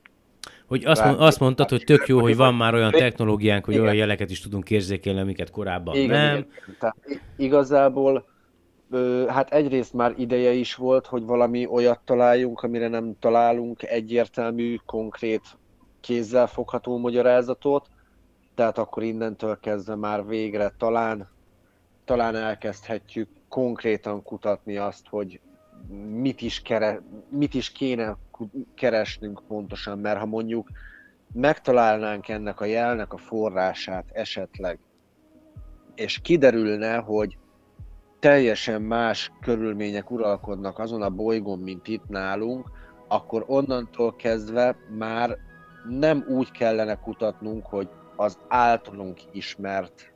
[0.67, 3.85] Hogy azt, mond, azt mondtad, hogy tök jó, hogy van már olyan technológiánk, hogy igen.
[3.85, 6.37] olyan jeleket is tudunk érzékelni, amiket korábban igen, nem.
[6.37, 6.47] Igen.
[6.79, 6.95] Tehát
[7.37, 8.25] igazából
[9.27, 15.41] hát egyrészt már ideje is volt, hogy valami olyat találjunk, amire nem találunk egyértelmű, konkrét,
[15.99, 17.87] kézzel fogható magyarázatot,
[18.55, 21.29] tehát akkor innentől kezdve már végre talán,
[22.05, 25.39] talán elkezdhetjük konkrétan kutatni azt, hogy
[26.09, 28.17] mit is, kere, mit is kéne
[28.75, 30.69] keresnünk pontosan, mert ha mondjuk
[31.33, 34.79] megtalálnánk ennek a jelnek a forrását esetleg,
[35.95, 37.37] és kiderülne, hogy
[38.19, 42.71] teljesen más körülmények uralkodnak azon a bolygón, mint itt nálunk,
[43.07, 45.37] akkor onnantól kezdve már
[45.89, 50.13] nem úgy kellene kutatnunk, hogy az általunk ismert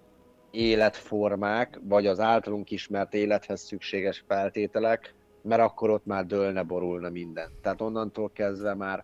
[0.51, 7.49] életformák, vagy az általunk ismert élethez szükséges feltételek, mert akkor ott már dőlne, borulna minden.
[7.61, 9.03] Tehát onnantól kezdve már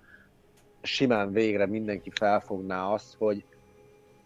[0.82, 3.44] simán végre mindenki felfogná azt, hogy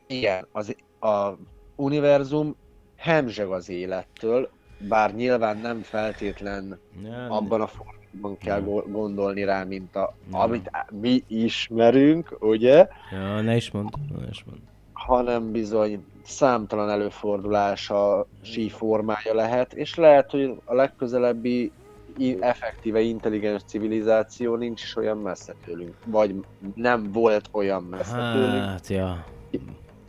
[0.08, 1.30] igen, az, a
[1.76, 2.56] univerzum
[2.96, 4.50] hemzseg az élettől,
[4.88, 7.32] bár nyilván nem feltétlen nem.
[7.32, 8.92] abban a formában kell nem.
[8.92, 12.88] gondolni rá, mint a, amit mi ismerünk, ugye?
[13.12, 13.90] Ja, ne is mond,
[14.20, 14.60] ne is mond.
[14.94, 21.72] Hanem bizony számtalan előfordulása sí formája lehet, és lehet, hogy a legközelebbi
[22.40, 25.96] effektíve intelligens civilizáció nincs is olyan messze tőlünk.
[26.06, 26.36] Vagy
[26.76, 28.88] nem volt olyan messze hát, tőlünk.
[28.88, 29.26] Ja.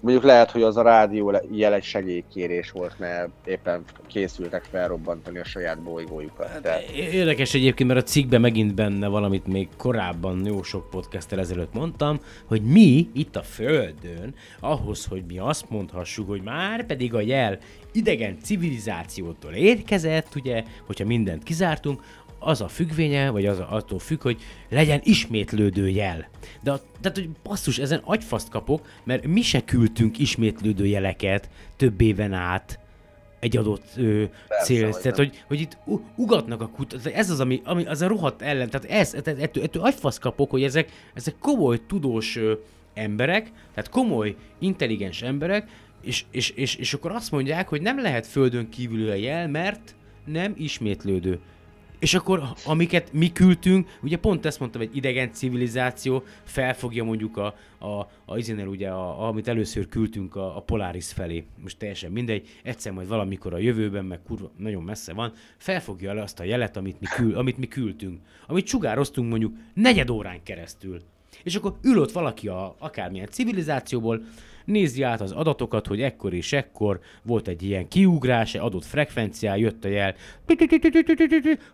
[0.05, 5.45] Mondjuk lehet, hogy az a rádió jel egy segélykérés volt, mert éppen készültek felrobbantani a
[5.45, 6.61] saját bolygójukat.
[6.63, 6.71] De...
[6.71, 11.73] Hát, érdekes egyébként, mert a cikkben megint benne valamit még korábban jó sok podcasttel ezelőtt
[11.73, 17.21] mondtam, hogy mi itt a Földön, ahhoz, hogy mi azt mondhassuk, hogy már pedig a
[17.21, 17.59] jel
[17.93, 22.03] idegen civilizációtól érkezett, ugye, hogyha mindent kizártunk,
[22.45, 26.29] az a függvénye, vagy az a, attól függ, hogy legyen ismétlődő jel.
[26.63, 32.01] De a, tehát, hogy basszus, ezen agyfaszt kapok, mert mi se küldtünk ismétlődő jeleket több
[32.01, 32.79] éven át
[33.41, 34.25] egy adott ö,
[34.63, 34.85] cél.
[34.85, 35.79] hogy Tehát, hogy, hogy itt
[36.17, 38.71] ugatnak a kut, ez az, ami, ami az a rohadt ellen.
[38.71, 42.53] Tehát ez, ettől, ettől, ettől agyfasz kapok, hogy ezek, ezek komoly, tudós ö,
[42.95, 45.69] emberek, tehát komoly, intelligens emberek,
[46.03, 49.95] és, és, és, és akkor azt mondják, hogy nem lehet földön kívül a jel, mert
[50.25, 51.41] nem ismétlődő.
[51.99, 57.55] És akkor, amiket mi küldtünk, ugye pont ezt mondtam, egy idegen civilizáció felfogja mondjuk a,
[57.79, 61.45] a, a izenél ugye, a, amit először küldtünk a, a Polaris felé.
[61.63, 66.23] Most teljesen mindegy, egyszer majd valamikor a jövőben, meg kurva, nagyon messze van, felfogja le
[66.23, 68.21] azt a jelet, amit mi, kül, amit mi küldtünk.
[68.47, 71.01] Amit sugároztunk mondjuk negyed órán keresztül.
[71.43, 74.25] És akkor ül ott valaki a akármilyen civilizációból,
[74.65, 79.57] nézi át az adatokat, hogy ekkor és ekkor volt egy ilyen kiugrás, egy adott frekvencián,
[79.57, 80.15] jött a jel.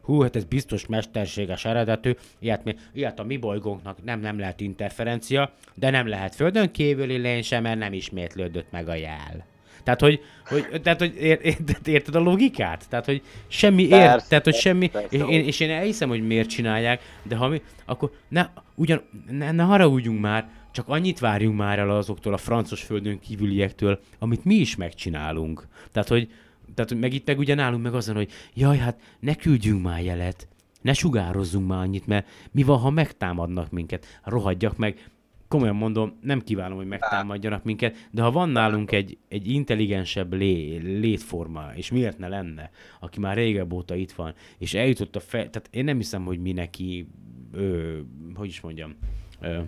[0.02, 4.60] Hú, hát ez biztos mesterséges eredetű, ilyet, mi, ilyet a mi bolygónknak nem, nem lehet
[4.60, 9.48] interferencia, de nem lehet földön kívüli lény sem, mert nem ismétlődött meg a jel.
[9.82, 12.88] Tehát, hogy, hogy, tehát, hogy ér, ér, érted a logikát?
[12.88, 15.16] Tehát, hogy semmi ér, Persze, tehát, hogy semmi, persze.
[15.16, 19.52] és én, és én elhiszem, hogy miért csinálják, de ha mi, akkor ne, ugyan, ne,
[19.52, 24.54] ne haragudjunk már, csak annyit várjunk már el azoktól a francos földön kívüliektől, amit mi
[24.54, 25.68] is megcsinálunk.
[25.92, 26.32] Tehát, hogy,
[26.74, 30.48] tehát, meg itt meg ugye nálunk meg azon, hogy jaj, hát ne küldjünk már jelet,
[30.80, 34.06] ne sugározzunk már annyit, mert mi van, ha megtámadnak minket?
[34.24, 35.10] Rohadjak meg.
[35.48, 40.76] Komolyan mondom, nem kívánom, hogy megtámadjanak minket, de ha van nálunk egy, egy intelligensebb lé,
[40.76, 45.50] létforma, és miért ne lenne, aki már régebb óta itt van, és eljutott a fel...
[45.50, 47.08] Tehát én nem hiszem, hogy mi neki,
[47.52, 47.98] ö,
[48.34, 48.96] hogy is mondjam,
[49.40, 49.60] ö,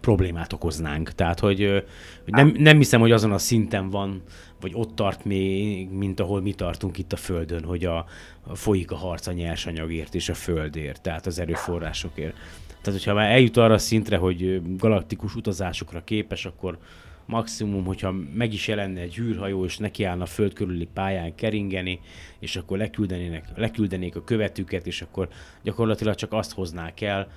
[0.00, 1.10] problémát okoznánk.
[1.10, 1.84] Tehát, hogy,
[2.24, 4.22] hogy nem, nem hiszem, hogy azon a szinten van,
[4.60, 8.06] vagy ott tart még, mint ahol mi tartunk itt a Földön, hogy a,
[8.42, 12.36] a folyik a harc a nyersanyagért és a Földért, tehát az erőforrásokért.
[12.82, 16.78] Tehát, hogyha már eljut arra a szintre, hogy galaktikus utazásokra képes, akkor
[17.26, 22.00] maximum, hogyha meg is jelenne egy űrhajó, és nekiállna a föld körüli pályán keringeni,
[22.38, 25.28] és akkor leküldenének, leküldenék a követüket, és akkor
[25.62, 27.28] gyakorlatilag csak azt hoznák el,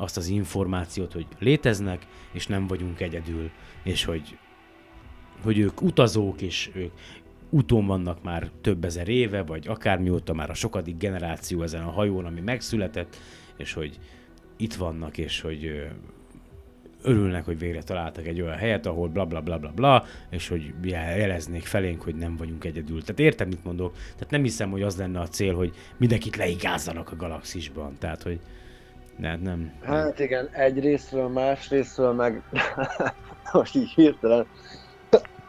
[0.00, 3.50] azt az információt, hogy léteznek, és nem vagyunk egyedül,
[3.82, 4.38] és hogy,
[5.42, 6.92] hogy ők utazók, és ők
[7.50, 12.24] úton vannak már több ezer éve, vagy akármióta már a sokadik generáció ezen a hajón,
[12.24, 13.16] ami megszületett,
[13.56, 13.98] és hogy
[14.56, 15.88] itt vannak, és hogy
[17.02, 20.74] örülnek, hogy végre találtak egy olyan helyet, ahol bla bla bla bla bla, és hogy
[20.82, 23.00] jel- jeleznék felénk, hogy nem vagyunk egyedül.
[23.00, 23.92] Tehát érted, mit mondok?
[23.92, 27.96] Tehát nem hiszem, hogy az lenne a cél, hogy mindenkit leigázzanak a galaxisban.
[27.98, 28.40] Tehát, hogy
[29.18, 29.40] nem.
[29.40, 29.72] nem.
[29.82, 32.42] Hát igen, egy részről, más részről meg
[33.52, 34.46] most így hirtelen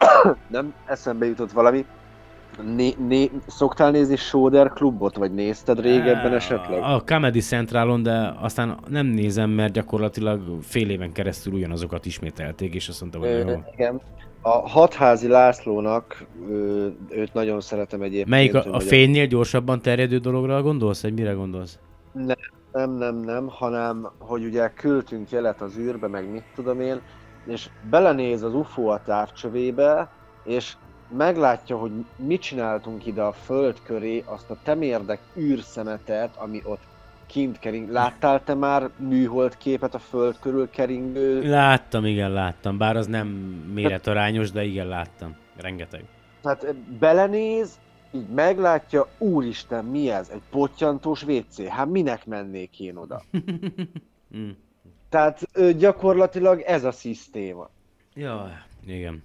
[0.48, 1.84] nem eszembe jutott valami.
[2.74, 6.82] Né, né, szoktál nézni Soder klubot, vagy nézted régebben esetleg?
[6.82, 12.88] A Comedy Centralon, de aztán nem nézem, mert gyakorlatilag fél éven keresztül ugyanazokat ismételték, és
[12.88, 13.62] azt mondta, hogy Ö, jó.
[13.72, 14.00] igen.
[14.42, 18.28] A Hatházi Lászlónak, ö, őt nagyon szeretem egyébként.
[18.28, 21.78] Melyik ő a, a fénynél gyorsabban terjedő dologra gondolsz, vagy mire gondolsz?
[22.12, 22.36] Nem,
[22.72, 27.00] nem, nem, nem, hanem hogy ugye küldtünk jelet az űrbe, meg mit tudom én,
[27.44, 30.08] és belenéz az UFO a távcsövébe,
[30.44, 30.76] és
[31.16, 36.82] meglátja, hogy mit csináltunk ide a föld köré, azt a temérdek űrszemetet, ami ott
[37.26, 37.90] kint kering.
[37.90, 41.48] Láttál te már műhold képet a föld körül keringő?
[41.48, 42.78] Láttam, igen, láttam.
[42.78, 43.26] Bár az nem
[43.74, 45.36] méretarányos, de igen, láttam.
[45.56, 46.04] Rengeteg.
[46.42, 47.78] Tehát belenéz,
[48.10, 50.28] így meglátja, úristen, mi ez?
[50.28, 51.66] Egy pottyantós WC?
[51.68, 53.22] Hát minek mennék én oda?
[54.36, 54.50] Mm.
[55.08, 55.40] Tehát
[55.76, 57.70] gyakorlatilag ez a szisztéma.
[58.14, 59.22] Ja, igen.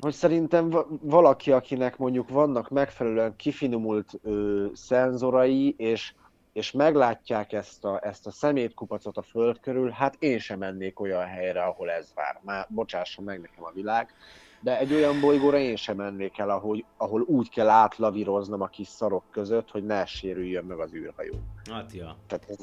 [0.00, 6.14] hogy szerintem va- valaki, akinek mondjuk vannak megfelelően kifinomult ö, szenzorai, és,
[6.52, 11.26] és meglátják ezt a, ezt a szemétkupacot a föld körül, hát én sem mennék olyan
[11.26, 12.40] helyre, ahol ez vár.
[12.44, 14.14] Már bocsásson meg nekem a világ,
[14.60, 18.88] de egy olyan bolygóra én sem mennék el, ahol, ahol úgy kell átlavíroznom a kis
[18.88, 21.34] szarok között, hogy ne sérüljön meg az űrhajó.
[21.70, 22.16] Hát, ja.
[22.26, 22.56] Tehát ez,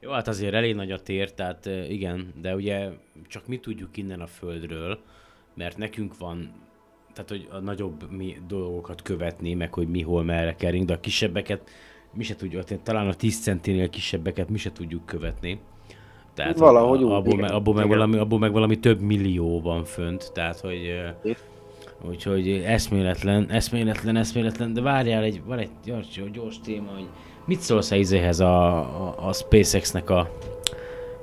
[0.00, 2.88] Jó, hát azért elég nagy a tér, tehát igen, de ugye
[3.28, 4.98] csak mi tudjuk innen a Földről,
[5.54, 6.52] mert nekünk van,
[7.12, 11.00] tehát hogy a nagyobb mi dolgokat követni, meg hogy mi hol merre kering, de a
[11.00, 11.70] kisebbeket
[12.12, 15.60] mi se tudjuk, tehát talán a 10 centinél kisebbeket mi se tudjuk követni.
[16.36, 17.40] Tehát Valahogy úgy, abból, igen.
[17.40, 21.38] meg, abból, meg valami, abból meg valami több millió van fönt, tehát hogy Itt.
[22.08, 27.06] Úgyhogy eszméletlen, eszméletlen, eszméletlen, de várjál, egy, van egy gyors, gyors téma, hogy
[27.44, 30.28] mit szólsz a izéhez a, a, a SpaceX-nek a,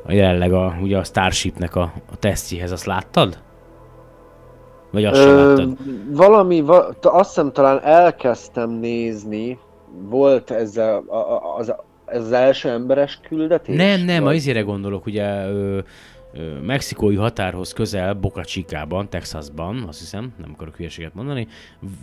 [0.06, 3.38] a jelenleg a, ugye a Starshipnek a, a tesztjéhez, azt láttad?
[4.92, 5.78] Vagy azt sem Ö, láttad?
[6.12, 9.60] valami, va, azt hiszem talán elkezdtem nézni,
[10.10, 11.04] volt ezzel
[11.58, 11.76] az,
[12.14, 13.76] ez az első emberes küldetés?
[13.76, 14.36] Nem, nem, vagy?
[14.36, 15.80] izére gondolok, ugye ö,
[16.34, 21.48] ö, mexikói határhoz közel, Boca Chica-ban, Texasban, azt hiszem, nem akarok hülyeséget mondani,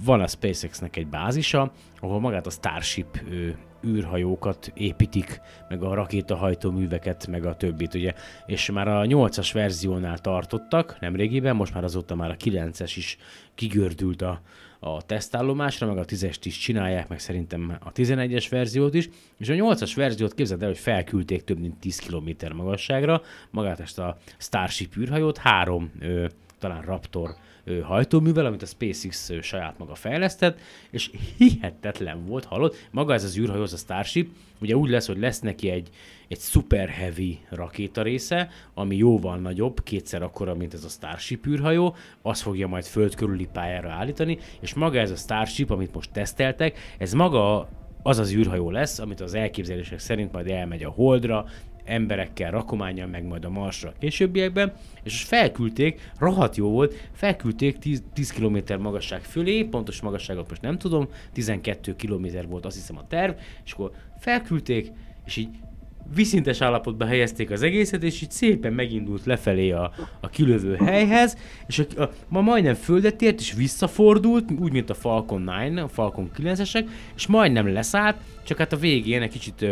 [0.05, 3.49] van a SpaceX-nek egy bázisa, ahol magát a Starship ö,
[3.87, 8.15] űrhajókat építik, meg a rakétahajtóműveket, meg a többit, ugye.
[8.47, 13.19] És már a 8-as verziónál tartottak, nemrégiben, most már azóta már a 9-es is
[13.55, 14.41] kigördült a,
[14.81, 19.09] a tesztállomásra, meg a 10-est is csinálják, meg szerintem a 11-es verziót is,
[19.39, 23.99] és a 8-as verziót képzeld el, hogy felküldték több mint 10 km magasságra, magát ezt
[23.99, 26.27] a Starship űrhajót, három ö,
[26.59, 27.37] talán Raptor
[27.83, 30.61] hajtóművel, amit a SpaceX saját maga fejlesztett,
[30.91, 32.75] és hihetetlen volt, hallod?
[32.91, 34.31] Maga ez az űrhajó, az a Starship,
[34.61, 35.89] ugye úgy lesz, hogy lesz neki egy,
[36.29, 41.95] egy super heavy rakéta része, ami jóval nagyobb, kétszer akkora, mint ez a Starship űrhajó,
[42.23, 46.79] az fogja majd föld körüli pályára állítani, és maga ez a Starship, amit most teszteltek,
[46.99, 47.69] ez maga
[48.03, 51.47] az az űrhajó lesz, amit az elképzelések szerint majd elmegy a Holdra,
[51.91, 54.73] emberekkel, rakományjal, meg majd a Marsra későbbiekben,
[55.03, 60.63] és most felküldték, rohadt jó volt, felküldték 10, 10 km magasság fölé, pontos magasságot most
[60.63, 63.33] nem tudom, 12 km volt azt hiszem a terv,
[63.65, 64.93] és akkor felküldték,
[65.25, 65.49] és így
[66.15, 71.37] viszintes állapotba helyezték az egészet, és így szépen megindult lefelé a, a kilövő helyhez,
[71.67, 75.89] és a, a, ma majdnem földet ért, és visszafordult, úgy, mint a Falcon 9, a
[75.89, 79.65] Falcon 9-esek, és majdnem leszállt, csak hát a végén egy kicsit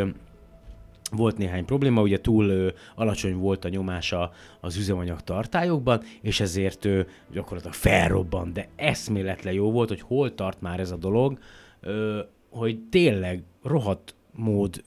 [1.10, 6.84] volt néhány probléma, ugye túl ö, alacsony volt a nyomása az üzemanyag tartályokban, és ezért
[6.84, 7.00] ö,
[7.32, 11.38] gyakorlatilag felrobban, de eszméletlen jó volt, hogy hol tart már ez a dolog,
[11.80, 12.20] ö,
[12.50, 14.82] hogy tényleg rohadt mód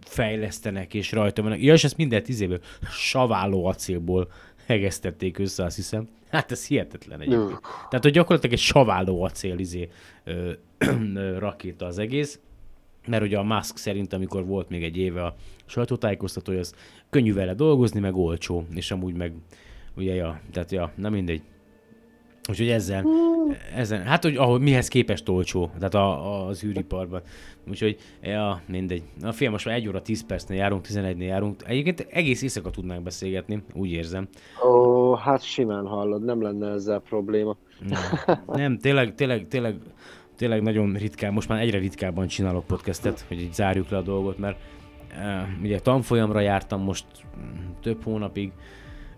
[0.00, 1.62] fejlesztenek, és rajta vannak.
[1.62, 2.44] Ja, és ezt minden tíz
[2.90, 4.30] saváló acélból
[4.66, 6.08] hegesztették össze, azt hiszem.
[6.30, 7.60] Hát ez hihetetlen egyébként.
[7.60, 9.88] Tehát, hogy gyakorlatilag egy saváló acél izé,
[10.24, 10.52] ö,
[11.14, 12.40] ö, rakéta az egész,
[13.06, 15.36] mert ugye a Musk szerint, amikor volt még egy éve a
[15.66, 16.74] sajtótájékoztató, az
[17.10, 19.32] könnyű vele dolgozni, meg olcsó, és amúgy meg,
[19.96, 21.42] ugye, ja, tehát ja, nem mindegy.
[22.48, 23.04] Úgyhogy ezzel,
[23.74, 27.22] ezen, hát hogy ahol mihez képest olcsó, tehát a, az űriparban.
[27.68, 29.02] Úgyhogy, ja, mindegy.
[29.22, 31.62] A film most már 1 óra 10 percnél járunk, 11-nél járunk.
[31.66, 34.28] Egyébként egész éjszaka tudnánk beszélgetni, úgy érzem.
[34.66, 37.56] Ó, hát simán hallod, nem lenne ezzel probléma.
[37.88, 38.00] Nem,
[38.46, 39.76] nem tényleg, tényleg, tényleg,
[40.36, 44.38] tényleg nagyon ritkán, most már egyre ritkábban csinálok podcastet, hogy így zárjuk le a dolgot,
[44.38, 44.58] mert
[45.62, 47.04] ugye tanfolyamra jártam most
[47.82, 48.52] több hónapig,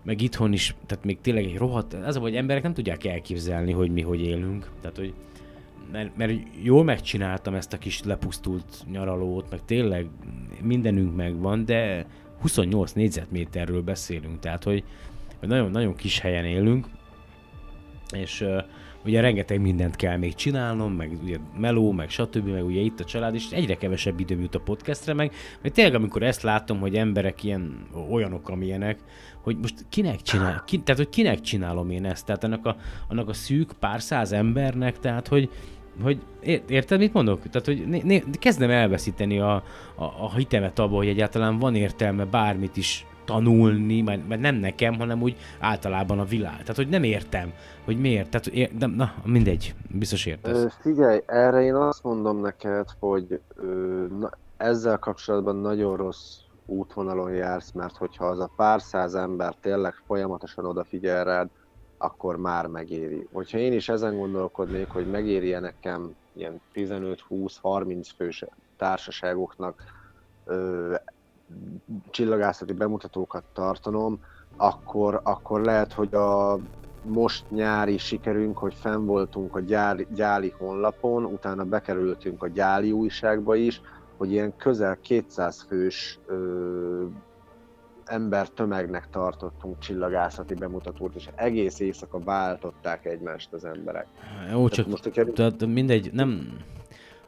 [0.03, 3.71] meg itthon is, tehát még tényleg egy rohadt, az a hogy emberek nem tudják elképzelni,
[3.71, 5.13] hogy mi hogy élünk, tehát hogy
[5.91, 10.07] mert, mert jól megcsináltam ezt a kis lepusztult nyaralót, meg tényleg
[10.61, 12.05] mindenünk megvan, de
[12.41, 14.83] 28 négyzetméterről beszélünk, tehát hogy,
[15.39, 16.87] hogy nagyon, nagyon kis helyen élünk,
[18.11, 18.63] és uh,
[19.05, 23.03] ugye rengeteg mindent kell még csinálnom, meg ugye meló, meg stb., meg ugye itt a
[23.03, 26.95] család, és egyre kevesebb időm jut a podcastre, meg, mert tényleg amikor ezt látom, hogy
[26.95, 28.99] emberek ilyen olyanok, amilyenek,
[29.41, 32.75] hogy most kinek csinál, ki, tehát hogy kinek csinálom én ezt, tehát annak a,
[33.07, 35.49] annak a szűk pár száz embernek, tehát hogy,
[36.01, 36.21] hogy
[36.67, 37.49] érted, mit mondok?
[37.49, 39.53] Tehát, hogy né, né, kezdem elveszíteni a,
[39.95, 44.97] a, a hitemet abba, hogy egyáltalán van értelme bármit is tanulni, mert, mert nem nekem,
[44.97, 46.57] hanem úgy általában a világ.
[46.57, 47.53] Tehát, hogy nem értem,
[47.85, 48.29] hogy miért.
[48.29, 50.63] Tehát, ér, de, na, mindegy, biztos értesz.
[50.63, 57.31] Ö, figyelj, erre én azt mondom neked, hogy ö, na, ezzel kapcsolatban nagyon rossz útvonalon
[57.31, 61.49] jársz, mert hogyha az a pár száz ember tényleg folyamatosan odafigyel rád,
[61.97, 63.27] akkor már megéri.
[63.31, 68.45] Hogyha én is ezen gondolkodnék, hogy megéri nekem ilyen 15-20-30 fős
[68.77, 69.83] társaságoknak
[70.45, 70.95] ö,
[72.09, 74.19] csillagászati bemutatókat tartanom,
[74.57, 76.57] akkor, akkor lehet, hogy a
[77.03, 83.55] most nyári sikerünk, hogy fenn voltunk a gyáli, gyáli honlapon, utána bekerültünk a gyáli újságba
[83.55, 83.81] is,
[84.17, 87.05] hogy ilyen közel 200 fős ö,
[88.05, 94.07] ember tömegnek tartottunk csillagászati bemutatót, és egész éjszaka váltották egymást az emberek.
[94.51, 95.23] Jó, csak most, hogyha...
[95.23, 96.57] tehát mindegy, nem,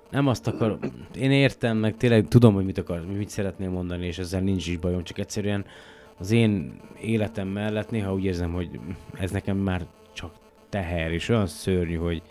[0.09, 0.79] nem azt akar,
[1.15, 4.77] én értem, meg tényleg tudom, hogy mit akar, mit szeretnél mondani, és ezzel nincs is
[4.77, 5.65] bajom, csak egyszerűen
[6.17, 8.79] az én életem mellett néha úgy érzem, hogy
[9.19, 10.31] ez nekem már csak
[10.69, 12.21] teher, és olyan szörnyű, hogy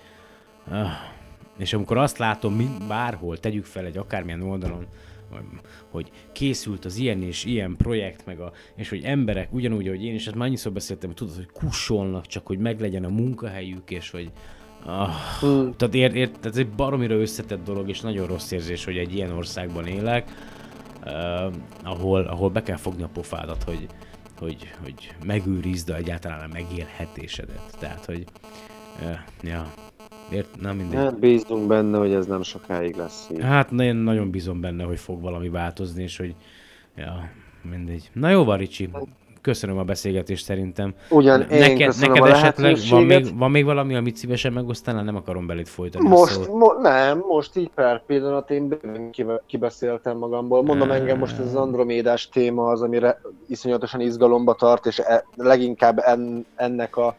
[0.70, 0.90] ah,
[1.58, 4.86] és amikor azt látom, mind, bárhol, tegyük fel egy akármilyen oldalon,
[5.90, 10.14] hogy készült az ilyen és ilyen projekt, meg a, és hogy emberek ugyanúgy, hogy én
[10.14, 14.10] is, ezt már annyiszor beszéltem, hogy tudod, hogy kussolnak csak, hogy meglegyen a munkahelyük, és
[14.10, 14.30] hogy
[14.88, 15.10] Ah,
[15.44, 15.70] mm.
[15.76, 19.14] Tehát, ér, ér, tehát ez egy baromira összetett dolog, és nagyon rossz érzés, hogy egy
[19.14, 20.30] ilyen országban élek,
[21.04, 21.54] uh,
[21.84, 23.86] ahol, ahol be kell fogni a pofádat, hogy,
[24.38, 27.76] hogy, hogy megőrizd egyáltalán a megélhetésedet.
[27.78, 28.24] Tehát, hogy
[29.02, 29.72] uh, ja,
[30.32, 30.98] Ért, nem mindegy.
[30.98, 33.42] Hát bízunk benne, hogy ez nem sokáig lesz így.
[33.42, 36.34] Hát nagyon, nagyon bízom benne, hogy fog valami változni, és hogy
[36.96, 37.30] ja,
[37.70, 38.10] mindegy.
[38.12, 38.90] Na jó van, Ricsi.
[39.48, 40.94] Köszönöm a beszélgetést szerintem.
[41.10, 45.04] Ugyan én neked, neked a esetleg van még, van még valami, amit szívesen megosztanál?
[45.04, 46.06] Nem akarom belét folytani.
[46.06, 49.10] a Most, mo- nem, most így per pillanat én bőven
[49.46, 50.62] kibeszéltem magamból.
[50.62, 55.98] Mondom, engem most ez az Andromédás téma az, amire iszonyatosan izgalomba tart, és e- leginkább
[55.98, 57.16] en- ennek a,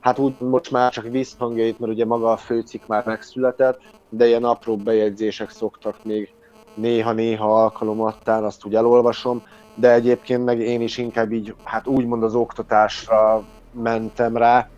[0.00, 4.44] hát úgy most már csak visszhangjait, mert ugye maga a főcikk már megszületett, de ilyen
[4.44, 6.32] apró bejegyzések szoktak még
[6.74, 9.42] néha-néha alkalomattán, azt úgy elolvasom,
[9.80, 14.68] de egyébként meg én is inkább így, hát úgymond az oktatásra mentem rá,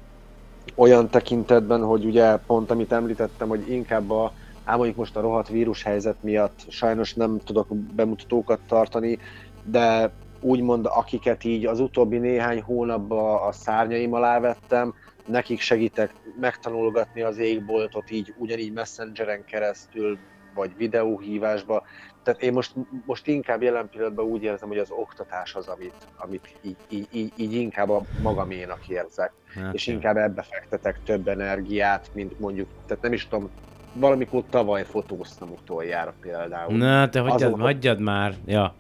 [0.75, 4.33] olyan tekintetben, hogy ugye pont amit említettem, hogy inkább a,
[4.65, 9.19] ám mondjuk most a rohadt vírus helyzet miatt sajnos nem tudok bemutatókat tartani,
[9.65, 14.95] de úgymond akiket így az utóbbi néhány hónapban a szárnyaim alá vettem,
[15.27, 20.19] nekik segítek megtanulgatni az égboltot így ugyanígy messengeren keresztül,
[20.55, 21.83] vagy videóhívásba.
[22.31, 22.73] Tehát én most,
[23.05, 27.33] most inkább jelen pillanatban úgy érzem, hogy az oktatás az, amit, amit így, így, így,
[27.37, 33.03] így inkább a magaménak érzek Hát, és inkább ebbe fektetek több energiát, mint mondjuk, tehát
[33.03, 33.51] nem is tudom,
[33.93, 36.77] valamikor tavaly fotóztam utoljára például.
[36.77, 38.35] Na, te hagyjad, Azon- hagyjad már.
[38.47, 38.75] Ja.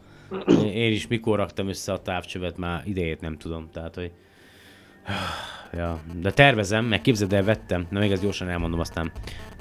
[0.62, 3.68] Én is mikor raktam össze a távcsövet, már idejét nem tudom.
[3.72, 4.12] Tehát, hogy...
[5.72, 7.86] Ja, de tervezem, meg képzeld el, vettem.
[7.90, 9.12] Na még ezt gyorsan elmondom aztán.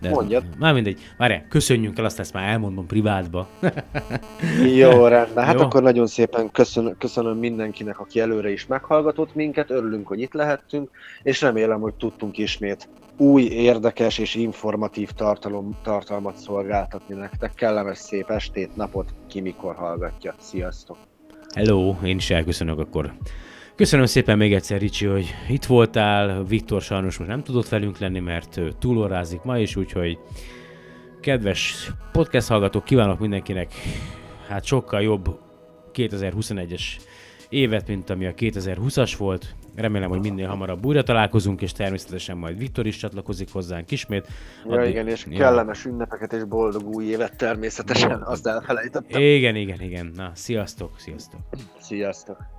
[0.01, 0.43] De Mondjad.
[0.57, 0.99] Már mindegy.
[1.17, 3.47] Várj, köszönjünk el, azt ezt már elmondom privátba.
[4.81, 5.45] Jó, rendben.
[5.45, 5.61] Hát Jó.
[5.61, 10.89] akkor nagyon szépen köszönöm, köszönöm mindenkinek, aki előre is meghallgatott minket, örülünk, hogy itt lehettünk,
[11.23, 17.53] és remélem, hogy tudtunk ismét új, érdekes és informatív tartalom, tartalmat szolgáltatni nektek.
[17.53, 20.35] Kellemes szép estét, napot, ki mikor hallgatja.
[20.39, 20.97] Sziasztok!
[21.55, 23.13] Hello, én is elköszönök akkor.
[23.79, 26.43] Köszönöm szépen még egyszer, Ricsi, hogy itt voltál.
[26.43, 30.19] Viktor sajnos most nem tudott velünk lenni, mert ő túlórázik ma is, úgyhogy
[31.21, 33.71] kedves podcast hallgatók, kívánok mindenkinek
[34.47, 35.39] hát sokkal jobb
[35.93, 36.81] 2021-es
[37.49, 39.55] évet, mint ami a 2020-as volt.
[39.75, 44.27] Remélem, hogy minél hamarabb újra találkozunk, és természetesen majd Viktor is csatlakozik hozzánk ismét.
[44.65, 45.37] Ja, Addig- igen, és Ja.
[45.37, 49.21] kellemes ünnepeket és boldog új évet természetesen, azt elfelejtettem.
[49.21, 50.11] Igen, igen, igen.
[50.15, 51.39] Na, sziasztok, sziasztok.
[51.79, 52.58] Sziasztok!